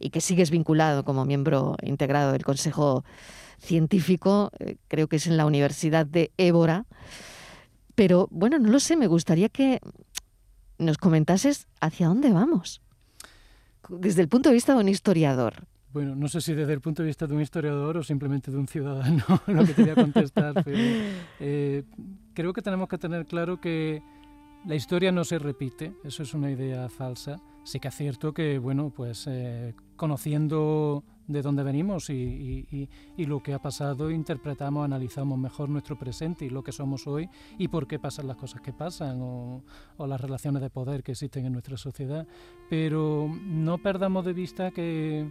Y 0.00 0.10
que 0.10 0.20
sigues 0.20 0.50
vinculado 0.50 1.04
como 1.04 1.24
miembro 1.24 1.76
integrado 1.82 2.32
del 2.32 2.44
Consejo 2.44 3.04
Científico, 3.58 4.50
eh, 4.58 4.76
creo 4.88 5.08
que 5.08 5.16
es 5.16 5.26
en 5.26 5.36
la 5.36 5.46
Universidad 5.46 6.06
de 6.06 6.32
Évora. 6.36 6.86
Pero 7.94 8.28
bueno, 8.30 8.58
no 8.58 8.70
lo 8.70 8.80
sé, 8.80 8.96
me 8.96 9.06
gustaría 9.06 9.48
que 9.48 9.80
nos 10.78 10.98
comentases 10.98 11.68
hacia 11.80 12.08
dónde 12.08 12.32
vamos. 12.32 12.82
Desde 13.88 14.22
el 14.22 14.28
punto 14.28 14.48
de 14.48 14.54
vista 14.54 14.74
de 14.74 14.80
un 14.80 14.88
historiador. 14.88 15.66
Bueno, 15.92 16.16
no 16.16 16.26
sé 16.26 16.40
si 16.40 16.54
desde 16.54 16.72
el 16.72 16.80
punto 16.80 17.02
de 17.02 17.06
vista 17.06 17.24
de 17.26 17.34
un 17.34 17.40
historiador 17.40 17.96
o 17.98 18.02
simplemente 18.02 18.50
de 18.50 18.56
un 18.56 18.66
ciudadano 18.66 19.24
lo 19.46 19.64
que 19.64 19.74
te 19.74 19.82
voy 19.82 19.90
a 19.92 19.94
contestar, 19.94 20.64
pero 20.64 20.76
eh, 21.38 21.84
creo 22.34 22.52
que 22.52 22.62
tenemos 22.62 22.88
que 22.88 22.98
tener 22.98 23.26
claro 23.26 23.60
que 23.60 24.02
la 24.66 24.74
historia 24.74 25.12
no 25.12 25.24
se 25.24 25.38
repite, 25.38 25.92
eso 26.04 26.22
es 26.22 26.34
una 26.34 26.50
idea 26.50 26.88
falsa. 26.88 27.40
Sí 27.64 27.80
que 27.80 27.88
es 27.88 27.94
cierto 27.94 28.32
que, 28.34 28.58
bueno, 28.58 28.90
pues 28.94 29.26
eh, 29.26 29.74
conociendo 29.96 31.02
de 31.26 31.40
dónde 31.40 31.62
venimos 31.62 32.10
y, 32.10 32.12
y- 32.14 32.66
y- 32.70 32.88
y 33.16 33.24
lo 33.24 33.42
que 33.42 33.54
ha 33.54 33.58
pasado, 33.62 34.10
interpretamos, 34.10 34.84
analizamos 34.84 35.38
mejor 35.38 35.70
nuestro 35.70 35.98
presente 35.98 36.44
y 36.44 36.50
lo 36.50 36.62
que 36.62 36.72
somos 36.72 37.06
hoy 37.06 37.28
y 37.58 37.68
por 37.68 37.86
qué 37.86 37.98
pasan 37.98 38.26
las 38.26 38.36
cosas 38.36 38.60
que 38.60 38.74
pasan 38.74 39.20
o, 39.22 39.62
o 39.96 40.06
las 40.06 40.20
relaciones 40.20 40.60
de 40.60 40.68
poder 40.68 41.02
que 41.02 41.12
existen 41.12 41.46
en 41.46 41.52
nuestra 41.52 41.78
sociedad. 41.78 42.26
Pero 42.68 43.28
no 43.46 43.78
perdamos 43.78 44.26
de 44.26 44.34
vista 44.34 44.70
que 44.70 45.30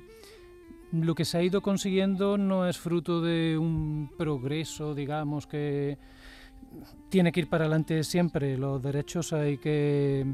lo 0.91 1.13
que 1.15 1.25
se 1.25 1.37
ha 1.37 1.43
ido 1.43 1.61
consiguiendo 1.61 2.37
no 2.39 2.67
es 2.67 2.77
fruto 2.79 3.21
de 3.21 3.57
un 3.59 4.09
progreso, 4.17 4.95
digamos, 4.95 5.45
que 5.45 5.97
tiene 7.09 7.31
que 7.31 7.41
ir 7.41 7.49
para 7.49 7.65
adelante 7.65 8.03
siempre. 8.03 8.57
Los 8.57 8.81
derechos 8.81 9.33
hay 9.33 9.57
que 9.57 10.25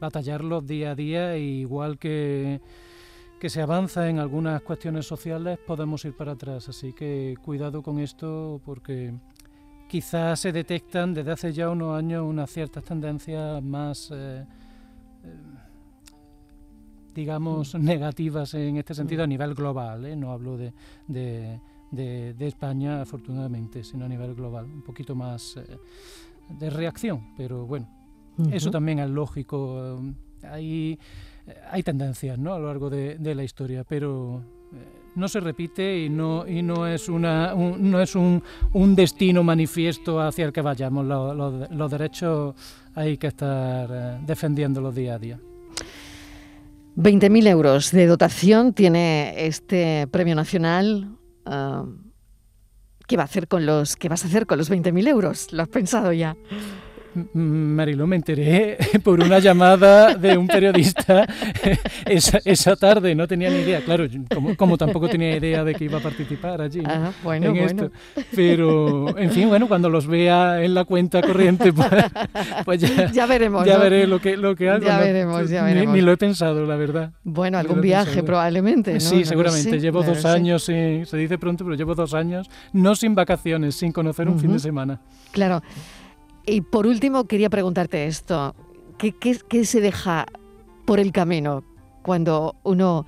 batallarlos 0.00 0.66
día 0.66 0.92
a 0.92 0.94
día, 0.94 1.34
e 1.34 1.40
igual 1.40 1.98
que, 1.98 2.60
que 3.40 3.48
se 3.48 3.62
avanza 3.62 4.08
en 4.08 4.18
algunas 4.18 4.62
cuestiones 4.62 5.06
sociales, 5.06 5.58
podemos 5.66 6.04
ir 6.04 6.16
para 6.16 6.32
atrás. 6.32 6.68
Así 6.68 6.92
que 6.92 7.34
cuidado 7.42 7.82
con 7.82 7.98
esto 7.98 8.60
porque 8.64 9.14
quizás 9.88 10.40
se 10.40 10.52
detectan 10.52 11.14
desde 11.14 11.32
hace 11.32 11.52
ya 11.52 11.70
unos 11.70 11.96
años 11.96 12.24
unas 12.24 12.50
ciertas 12.50 12.84
tendencias 12.84 13.62
más... 13.62 14.10
eh, 14.12 14.44
eh, 15.24 15.56
digamos, 17.16 17.74
negativas 17.74 18.52
en 18.52 18.76
este 18.76 18.94
sentido 18.94 19.24
a 19.24 19.26
nivel 19.26 19.54
global. 19.54 20.04
¿eh? 20.04 20.14
No 20.14 20.32
hablo 20.32 20.58
de, 20.58 21.60
de- 21.90 22.34
de 22.34 22.46
España, 22.46 23.00
afortunadamente, 23.02 23.82
sino 23.84 24.04
a 24.04 24.08
nivel 24.08 24.34
global. 24.34 24.64
Un 24.66 24.82
poquito 24.82 25.14
más 25.14 25.56
eh, 25.56 25.78
de 26.58 26.70
reacción, 26.70 27.34
pero 27.36 27.66
bueno, 27.66 27.88
eso 28.52 28.70
también 28.70 28.98
es 28.98 29.08
lógico. 29.10 30.00
Hay, 30.42 30.98
hay 31.70 31.82
tendencias 31.82 32.38
¿no? 32.38 32.52
a 32.54 32.58
lo 32.58 32.66
largo 32.66 32.90
de, 32.90 33.16
de 33.18 33.34
la 33.34 33.42
historia, 33.44 33.82
pero 33.84 34.42
eh, 34.72 34.76
no 35.14 35.26
se 35.28 35.40
repite 35.40 36.04
y 36.04 36.10
no, 36.10 36.46
y 36.46 36.62
no 36.62 36.86
es, 36.86 37.08
una, 37.08 37.54
un, 37.54 37.90
no 37.90 38.00
es 38.00 38.14
un, 38.14 38.42
un 38.74 38.94
destino 38.94 39.42
manifiesto 39.42 40.20
hacia 40.20 40.44
el 40.44 40.52
que 40.52 40.60
vayamos. 40.60 41.06
Los, 41.06 41.34
los- 41.36 41.70
los 41.70 41.90
derechos 41.90 42.54
hay 42.94 43.16
que 43.16 43.28
estar 43.28 43.88
eh, 43.90 44.18
defendiéndolos 44.26 44.94
día 44.94 45.14
a 45.14 45.18
día. 45.18 45.40
20.000 46.96 47.46
euros 47.48 47.90
de 47.90 48.06
dotación 48.06 48.72
tiene 48.72 49.46
este 49.46 50.06
premio 50.08 50.34
nacional. 50.34 51.15
Ah, 51.46 51.84
¿Qué 53.06 53.16
va 53.16 53.22
a 53.22 53.26
hacer 53.26 53.46
con 53.46 53.66
los, 53.66 53.96
qué 53.96 54.08
vas 54.08 54.24
a 54.24 54.26
hacer 54.26 54.46
con 54.46 54.58
los 54.58 54.70
20.000 54.70 55.06
euros? 55.08 55.52
¿Lo 55.52 55.62
has 55.62 55.68
pensado 55.68 56.12
ya? 56.12 56.36
Mm, 57.16 57.74
Marilo, 57.74 58.06
me 58.06 58.16
enteré 58.16 58.76
por 59.02 59.20
una 59.20 59.38
llamada 59.38 60.14
de 60.14 60.36
un 60.36 60.46
periodista 60.46 61.26
esa, 62.06 62.38
esa 62.44 62.76
tarde, 62.76 63.14
no 63.14 63.26
tenía 63.26 63.48
ni 63.48 63.56
idea. 63.60 63.80
Claro, 63.80 64.06
como, 64.32 64.54
como 64.56 64.76
tampoco 64.76 65.08
tenía 65.08 65.34
idea 65.36 65.64
de 65.64 65.74
que 65.74 65.84
iba 65.84 65.98
a 65.98 66.02
participar 66.02 66.60
allí. 66.60 66.80
¿no? 66.80 66.90
Ah, 66.90 67.12
bueno, 67.22 67.46
en 67.46 67.52
bueno. 67.54 67.84
esto. 67.84 68.26
Pero, 68.34 69.16
en 69.18 69.30
fin, 69.30 69.48
bueno, 69.48 69.66
cuando 69.68 69.88
los 69.88 70.06
vea 70.06 70.62
en 70.62 70.74
la 70.74 70.84
cuenta 70.84 71.22
corriente, 71.22 71.72
pues, 71.72 71.88
pues 72.64 72.80
ya, 72.80 73.10
Ya 73.10 73.26
veremos. 73.26 73.64
ya 73.64 73.76
¿no? 73.78 73.82
veré 73.84 74.06
lo 74.06 74.20
que, 74.20 74.36
lo 74.36 74.54
que 74.54 74.68
hago. 74.68 74.84
Ya 74.84 74.98
¿no? 74.98 75.04
veremos, 75.04 75.48
ya 75.50 75.62
Ni- 75.66 75.72
veremos. 75.74 75.94
Ni, 75.94 76.00
lo 76.02 76.12
he 76.12 76.16
pensado, 76.18 76.66
la 76.66 76.76
verdad. 76.76 77.12
Bueno, 77.24 77.56
Ni 77.56 77.60
algún 77.62 77.80
viaje 77.80 78.22
probablemente. 78.22 78.92
¿no? 78.94 79.00
Sí, 79.00 79.24
seguramente. 79.24 79.70
sé, 79.70 79.80
llevo 79.80 80.02
dos 80.02 80.24
años, 80.26 80.64
sin- 80.64 81.06
se 81.06 81.16
dice 81.16 81.38
pronto, 81.38 81.64
pero 81.64 81.76
llevo 81.76 81.94
dos 81.94 82.12
años, 82.14 82.50
no 82.72 82.94
sin 82.94 83.14
vacaciones, 83.14 83.74
sin 83.74 83.92
conocer 83.92 84.28
un 84.28 84.38
fin 84.38 84.52
de 84.52 84.58
semana. 84.58 85.00
Claro. 85.32 85.62
Y 86.46 86.60
por 86.60 86.86
último, 86.86 87.26
quería 87.26 87.50
preguntarte 87.50 88.06
esto. 88.06 88.54
¿Qué, 88.98 89.12
qué, 89.12 89.38
qué 89.48 89.64
se 89.64 89.80
deja 89.80 90.26
por 90.86 91.00
el 91.00 91.12
camino 91.12 91.64
cuando 92.02 92.54
uno 92.62 93.04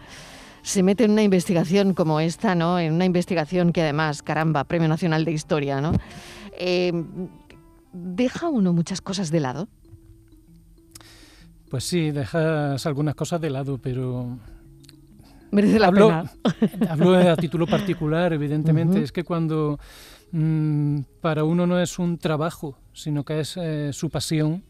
se 0.62 0.82
mete 0.82 1.04
en 1.04 1.12
una 1.12 1.22
investigación 1.22 1.94
como 1.94 2.20
esta, 2.20 2.54
¿no? 2.54 2.78
En 2.78 2.92
una 2.94 3.04
investigación 3.04 3.72
que 3.72 3.82
además, 3.82 4.22
caramba, 4.22 4.64
Premio 4.64 4.88
Nacional 4.88 5.24
de 5.24 5.32
Historia, 5.32 5.80
¿no? 5.80 5.92
Eh, 6.52 6.92
¿Deja 7.92 8.48
uno 8.48 8.72
muchas 8.72 9.00
cosas 9.00 9.30
de 9.30 9.40
lado? 9.40 9.68
Pues 11.70 11.84
sí, 11.84 12.10
dejas 12.10 12.84
algunas 12.86 13.14
cosas 13.14 13.40
de 13.40 13.50
lado, 13.50 13.78
pero 13.78 14.36
Merece 15.50 15.78
la 15.78 15.86
Hablo- 15.88 16.08
pena. 16.08 16.30
Hablo 16.90 17.14
a 17.16 17.36
título 17.36 17.66
particular, 17.66 18.32
evidentemente. 18.32 19.02
Es 19.02 19.12
que 19.12 19.24
cuando 19.24 19.78
mm, 20.32 21.00
para 21.20 21.44
uno 21.44 21.66
no 21.66 21.80
es 21.80 21.98
un 21.98 22.18
trabajo, 22.18 22.76
sino 22.92 23.24
que 23.24 23.40
es 23.40 23.56
eh, 23.56 23.90
su 23.92 24.10
pasión, 24.10 24.64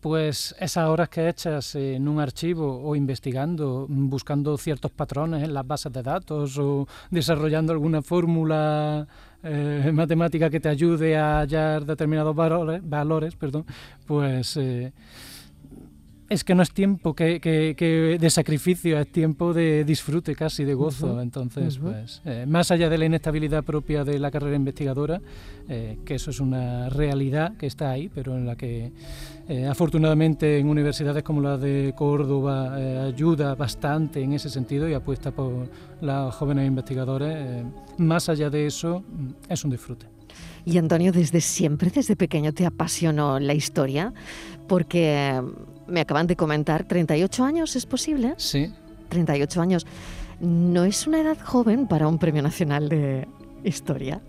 pues 0.00 0.54
esas 0.60 0.88
horas 0.88 1.08
que 1.08 1.28
echas 1.28 1.74
en 1.74 2.06
un 2.08 2.20
archivo 2.20 2.82
o 2.82 2.94
investigando, 2.94 3.86
buscando 3.88 4.56
ciertos 4.56 4.92
patrones 4.92 5.42
en 5.42 5.52
las 5.52 5.66
bases 5.66 5.92
de 5.92 6.02
datos 6.02 6.56
o 6.58 6.86
desarrollando 7.10 7.72
alguna 7.72 8.00
fórmula 8.02 9.08
eh, 9.42 9.90
matemática 9.92 10.50
que 10.50 10.60
te 10.60 10.68
ayude 10.68 11.16
a 11.16 11.40
hallar 11.40 11.84
determinados 11.84 12.34
valores, 12.34 12.80
valores 12.88 13.34
perdón, 13.34 13.66
pues 14.06 14.56
eh, 14.56 14.92
es 16.28 16.44
que 16.44 16.54
no 16.54 16.62
es 16.62 16.72
tiempo 16.72 17.14
que, 17.14 17.40
que- 17.40 17.74
que 17.76 18.18
de 18.20 18.30
sacrificio, 18.30 18.98
es 18.98 19.10
tiempo 19.10 19.54
de 19.54 19.84
disfrute 19.84 20.34
casi, 20.34 20.64
de 20.64 20.74
gozo. 20.74 21.20
Entonces, 21.22 21.78
pues, 21.78 22.20
eh, 22.24 22.44
más 22.46 22.70
allá 22.70 22.88
de 22.88 22.98
la 22.98 23.06
inestabilidad 23.06 23.64
propia 23.64 24.04
de 24.04 24.18
la 24.18 24.30
carrera 24.30 24.56
investigadora, 24.56 25.20
eh, 25.68 25.98
que 26.04 26.16
eso 26.16 26.30
es 26.30 26.40
una 26.40 26.88
realidad 26.90 27.56
que 27.56 27.66
está 27.66 27.90
ahí, 27.90 28.10
pero 28.14 28.36
en 28.36 28.46
la 28.46 28.56
que 28.56 28.92
eh, 29.48 29.66
afortunadamente 29.66 30.58
en 30.58 30.68
universidades 30.68 31.22
como 31.22 31.40
la 31.40 31.56
de 31.56 31.94
Córdoba 31.96 32.74
eh, 32.78 32.98
ayuda 32.98 33.54
bastante 33.54 34.20
en 34.22 34.34
ese 34.34 34.50
sentido 34.50 34.88
y 34.88 34.92
apuesta 34.94 35.30
por 35.30 35.68
los 36.02 36.34
jóvenes 36.34 36.66
investigadores, 36.66 37.34
eh, 37.36 37.64
más 37.98 38.28
allá 38.28 38.50
de 38.50 38.66
eso, 38.66 39.00
mm, 39.08 39.30
es 39.52 39.64
un 39.64 39.70
disfrute. 39.70 40.06
Y 40.64 40.76
Antonio, 40.76 41.12
desde 41.12 41.40
siempre, 41.40 41.90
desde 41.90 42.14
pequeño, 42.14 42.52
te 42.52 42.66
apasionó 42.66 43.40
la 43.40 43.54
historia, 43.54 44.12
porque 44.66 45.16
eh, 45.16 45.42
me 45.88 46.00
acaban 46.00 46.26
de 46.26 46.36
comentar, 46.36 46.84
38 46.84 47.44
años, 47.44 47.74
¿es 47.76 47.86
posible? 47.86 48.34
Sí, 48.36 48.72
38 49.08 49.60
años. 49.60 49.86
No 50.40 50.84
es 50.84 51.06
una 51.06 51.20
edad 51.20 51.38
joven 51.42 51.86
para 51.88 52.06
un 52.08 52.18
premio 52.18 52.42
nacional 52.42 52.88
de 52.88 53.26
historia. 53.64 54.20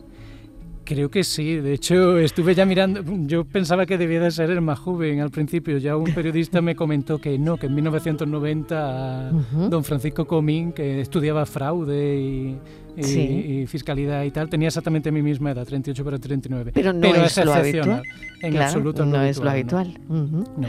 Creo 0.85 1.11
que 1.11 1.23
sí, 1.23 1.57
de 1.57 1.73
hecho 1.73 2.17
estuve 2.17 2.55
ya 2.55 2.65
mirando, 2.65 3.03
yo 3.27 3.45
pensaba 3.45 3.85
que 3.85 3.95
debía 3.95 4.19
de 4.21 4.31
ser 4.31 4.49
el 4.49 4.59
más 4.61 4.79
joven 4.79 5.19
al 5.19 5.29
principio, 5.29 5.77
ya 5.77 5.95
un 5.95 6.05
periodista 6.15 6.61
me 6.63 6.75
comentó 6.75 7.19
que 7.19 7.37
no, 7.37 7.57
que 7.57 7.67
en 7.67 7.75
1990 7.75 9.31
Ujú. 9.33 9.69
don 9.69 9.83
Francisco 9.83 10.25
Comín, 10.25 10.71
que 10.71 10.99
estudiaba 11.01 11.45
fraude 11.45 12.15
y, 12.19 12.57
y- 12.97 13.03
Sí. 13.03 13.19
y 13.19 13.67
fiscalidad 13.67 14.23
y 14.23 14.31
tal, 14.31 14.49
tenía 14.49 14.69
exactamente 14.69 15.11
mi 15.11 15.21
misma 15.21 15.51
edad, 15.51 15.65
38 15.67 16.03
para 16.03 16.17
39. 16.17 16.71
Pero 16.73 16.91
no 16.91 17.05
es 17.07 17.15
lo 17.17 17.23
excepcional, 17.23 17.59
habitual. 17.59 18.03
en 18.41 18.51
claro, 18.51 18.65
absoluto 18.65 19.05
no 19.05 19.21
es 19.21 19.37
lo 19.37 19.43
¿no? 19.45 19.49
habitual. 19.51 19.99
Ujú. 20.09 20.43
No. 20.57 20.67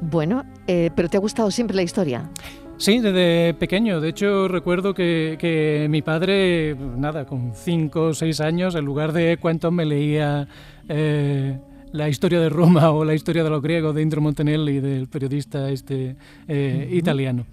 Bueno, 0.00 0.44
eh, 0.66 0.90
pero 0.94 1.08
¿te 1.08 1.16
ha 1.16 1.20
gustado 1.20 1.50
siempre 1.50 1.76
la 1.76 1.82
historia? 1.82 2.30
Sí, 2.76 3.00
desde 3.00 3.54
pequeño. 3.54 4.00
De 4.00 4.10
hecho, 4.10 4.46
recuerdo 4.46 4.94
que, 4.94 5.36
que 5.38 5.88
mi 5.90 6.00
padre, 6.02 6.76
nada, 6.96 7.26
con 7.26 7.52
cinco 7.54 8.02
o 8.02 8.14
seis 8.14 8.40
años, 8.40 8.76
en 8.76 8.84
lugar 8.84 9.12
de 9.12 9.36
cuentos 9.36 9.72
me 9.72 9.84
leía 9.84 10.46
eh, 10.88 11.58
la 11.90 12.08
historia 12.08 12.38
de 12.38 12.48
Roma 12.48 12.90
o 12.92 13.04
la 13.04 13.14
historia 13.14 13.42
de 13.42 13.50
los 13.50 13.60
griegos 13.62 13.94
de 13.96 14.02
Indro 14.02 14.20
Montanelli, 14.20 14.78
del 14.78 15.08
periodista 15.08 15.68
este 15.70 16.14
eh, 16.46 16.84
Ujú. 16.86 16.96
italiano. 16.96 17.46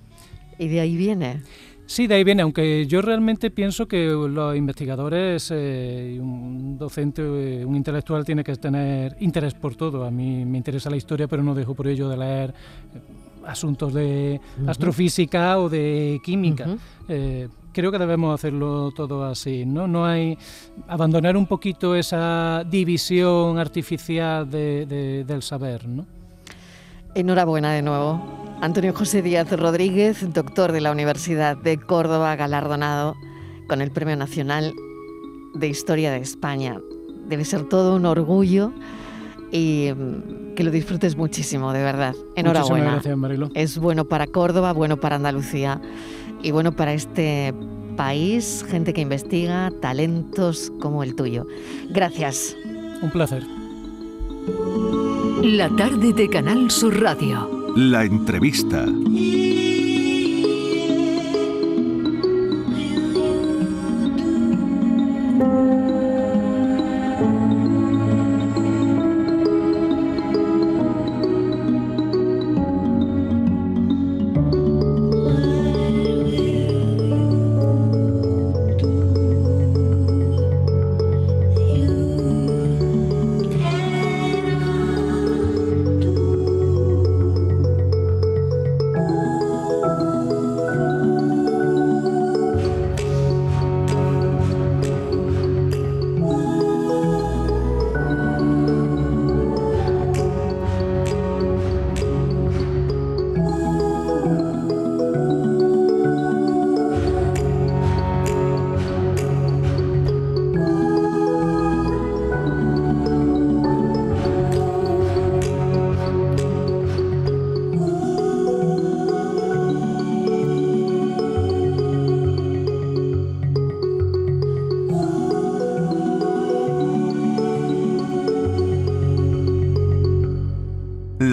Y 0.59 0.67
de 0.67 0.79
ahí 0.79 0.95
viene. 0.95 1.41
Sí, 1.87 2.07
de 2.07 2.15
ahí 2.15 2.23
viene, 2.23 2.41
aunque 2.41 2.87
yo 2.87 3.01
realmente 3.01 3.51
pienso 3.51 3.87
que 3.87 4.07
los 4.07 4.55
investigadores, 4.55 5.51
eh, 5.53 6.13
y 6.15 6.19
un 6.19 6.77
docente, 6.79 7.21
eh, 7.61 7.65
un 7.65 7.75
intelectual 7.75 8.25
tiene 8.25 8.43
que 8.43 8.55
tener 8.55 9.15
interés 9.19 9.53
por 9.53 9.75
todo. 9.75 10.03
A 10.03 10.09
mí 10.11 10.43
me 10.45 10.57
interesa 10.57 10.89
la 10.89 10.95
historia, 10.97 11.27
pero 11.27 11.43
no 11.43 11.53
dejo 11.53 11.75
por 11.75 11.87
ello 11.87 12.09
de 12.09 12.17
leer 12.17 12.49
eh, 12.49 12.99
asuntos 13.45 13.93
de 13.93 14.41
astrofísica 14.65 15.59
o 15.59 15.69
de 15.69 16.19
química. 16.23 16.65
Eh, 17.07 17.47
creo 17.71 17.91
que 17.91 17.99
debemos 17.99 18.33
hacerlo 18.33 18.91
todo 18.95 19.23
así, 19.23 19.63
¿no? 19.65 19.87
No 19.87 20.05
hay 20.07 20.35
abandonar 20.87 21.37
un 21.37 21.45
poquito 21.45 21.95
esa 21.95 22.63
división 22.67 23.59
artificial 23.59 24.49
de- 24.49 24.87
de- 24.87 25.23
del 25.23 25.43
saber, 25.43 25.87
¿no? 25.87 26.05
Enhorabuena 27.13 27.73
de 27.73 27.81
nuevo. 27.83 28.44
Antonio 28.61 28.93
José 28.93 29.21
Díaz 29.21 29.51
Rodríguez, 29.51 30.33
doctor 30.33 30.71
de 30.71 30.81
la 30.81 30.91
Universidad 30.91 31.57
de 31.57 31.77
Córdoba, 31.77 32.35
galardonado 32.35 33.15
con 33.67 33.81
el 33.81 33.91
Premio 33.91 34.15
Nacional 34.15 34.73
de 35.53 35.67
Historia 35.67 36.11
de 36.11 36.17
España. 36.17 36.79
Debe 37.27 37.45
ser 37.45 37.67
todo 37.67 37.95
un 37.95 38.05
orgullo 38.05 38.71
y 39.51 39.89
mm, 39.95 40.55
que 40.55 40.63
lo 40.63 40.71
disfrutes 40.71 41.15
muchísimo, 41.15 41.73
de 41.73 41.83
verdad. 41.83 42.15
Enhorabuena. 42.35 42.61
Muchísimas 42.61 42.93
gracias, 42.93 43.17
Marilo. 43.17 43.49
Es 43.53 43.77
bueno 43.77 44.05
para 44.05 44.27
Córdoba, 44.27 44.73
bueno 44.73 44.97
para 44.97 45.17
Andalucía 45.17 45.81
y 46.41 46.51
bueno 46.51 46.71
para 46.71 46.93
este 46.93 47.53
país, 47.95 48.65
gente 48.69 48.93
que 48.93 49.01
investiga, 49.01 49.71
talentos 49.81 50.71
como 50.79 51.03
el 51.03 51.15
tuyo. 51.15 51.45
Gracias. 51.89 52.55
Un 53.01 53.11
placer. 53.11 53.43
La 55.43 55.69
tarde 55.69 56.13
de 56.13 56.29
Canal 56.29 56.71
Sur 56.71 57.01
Radio. 57.01 57.54
La 57.75 58.05
entrevista. 58.05 58.85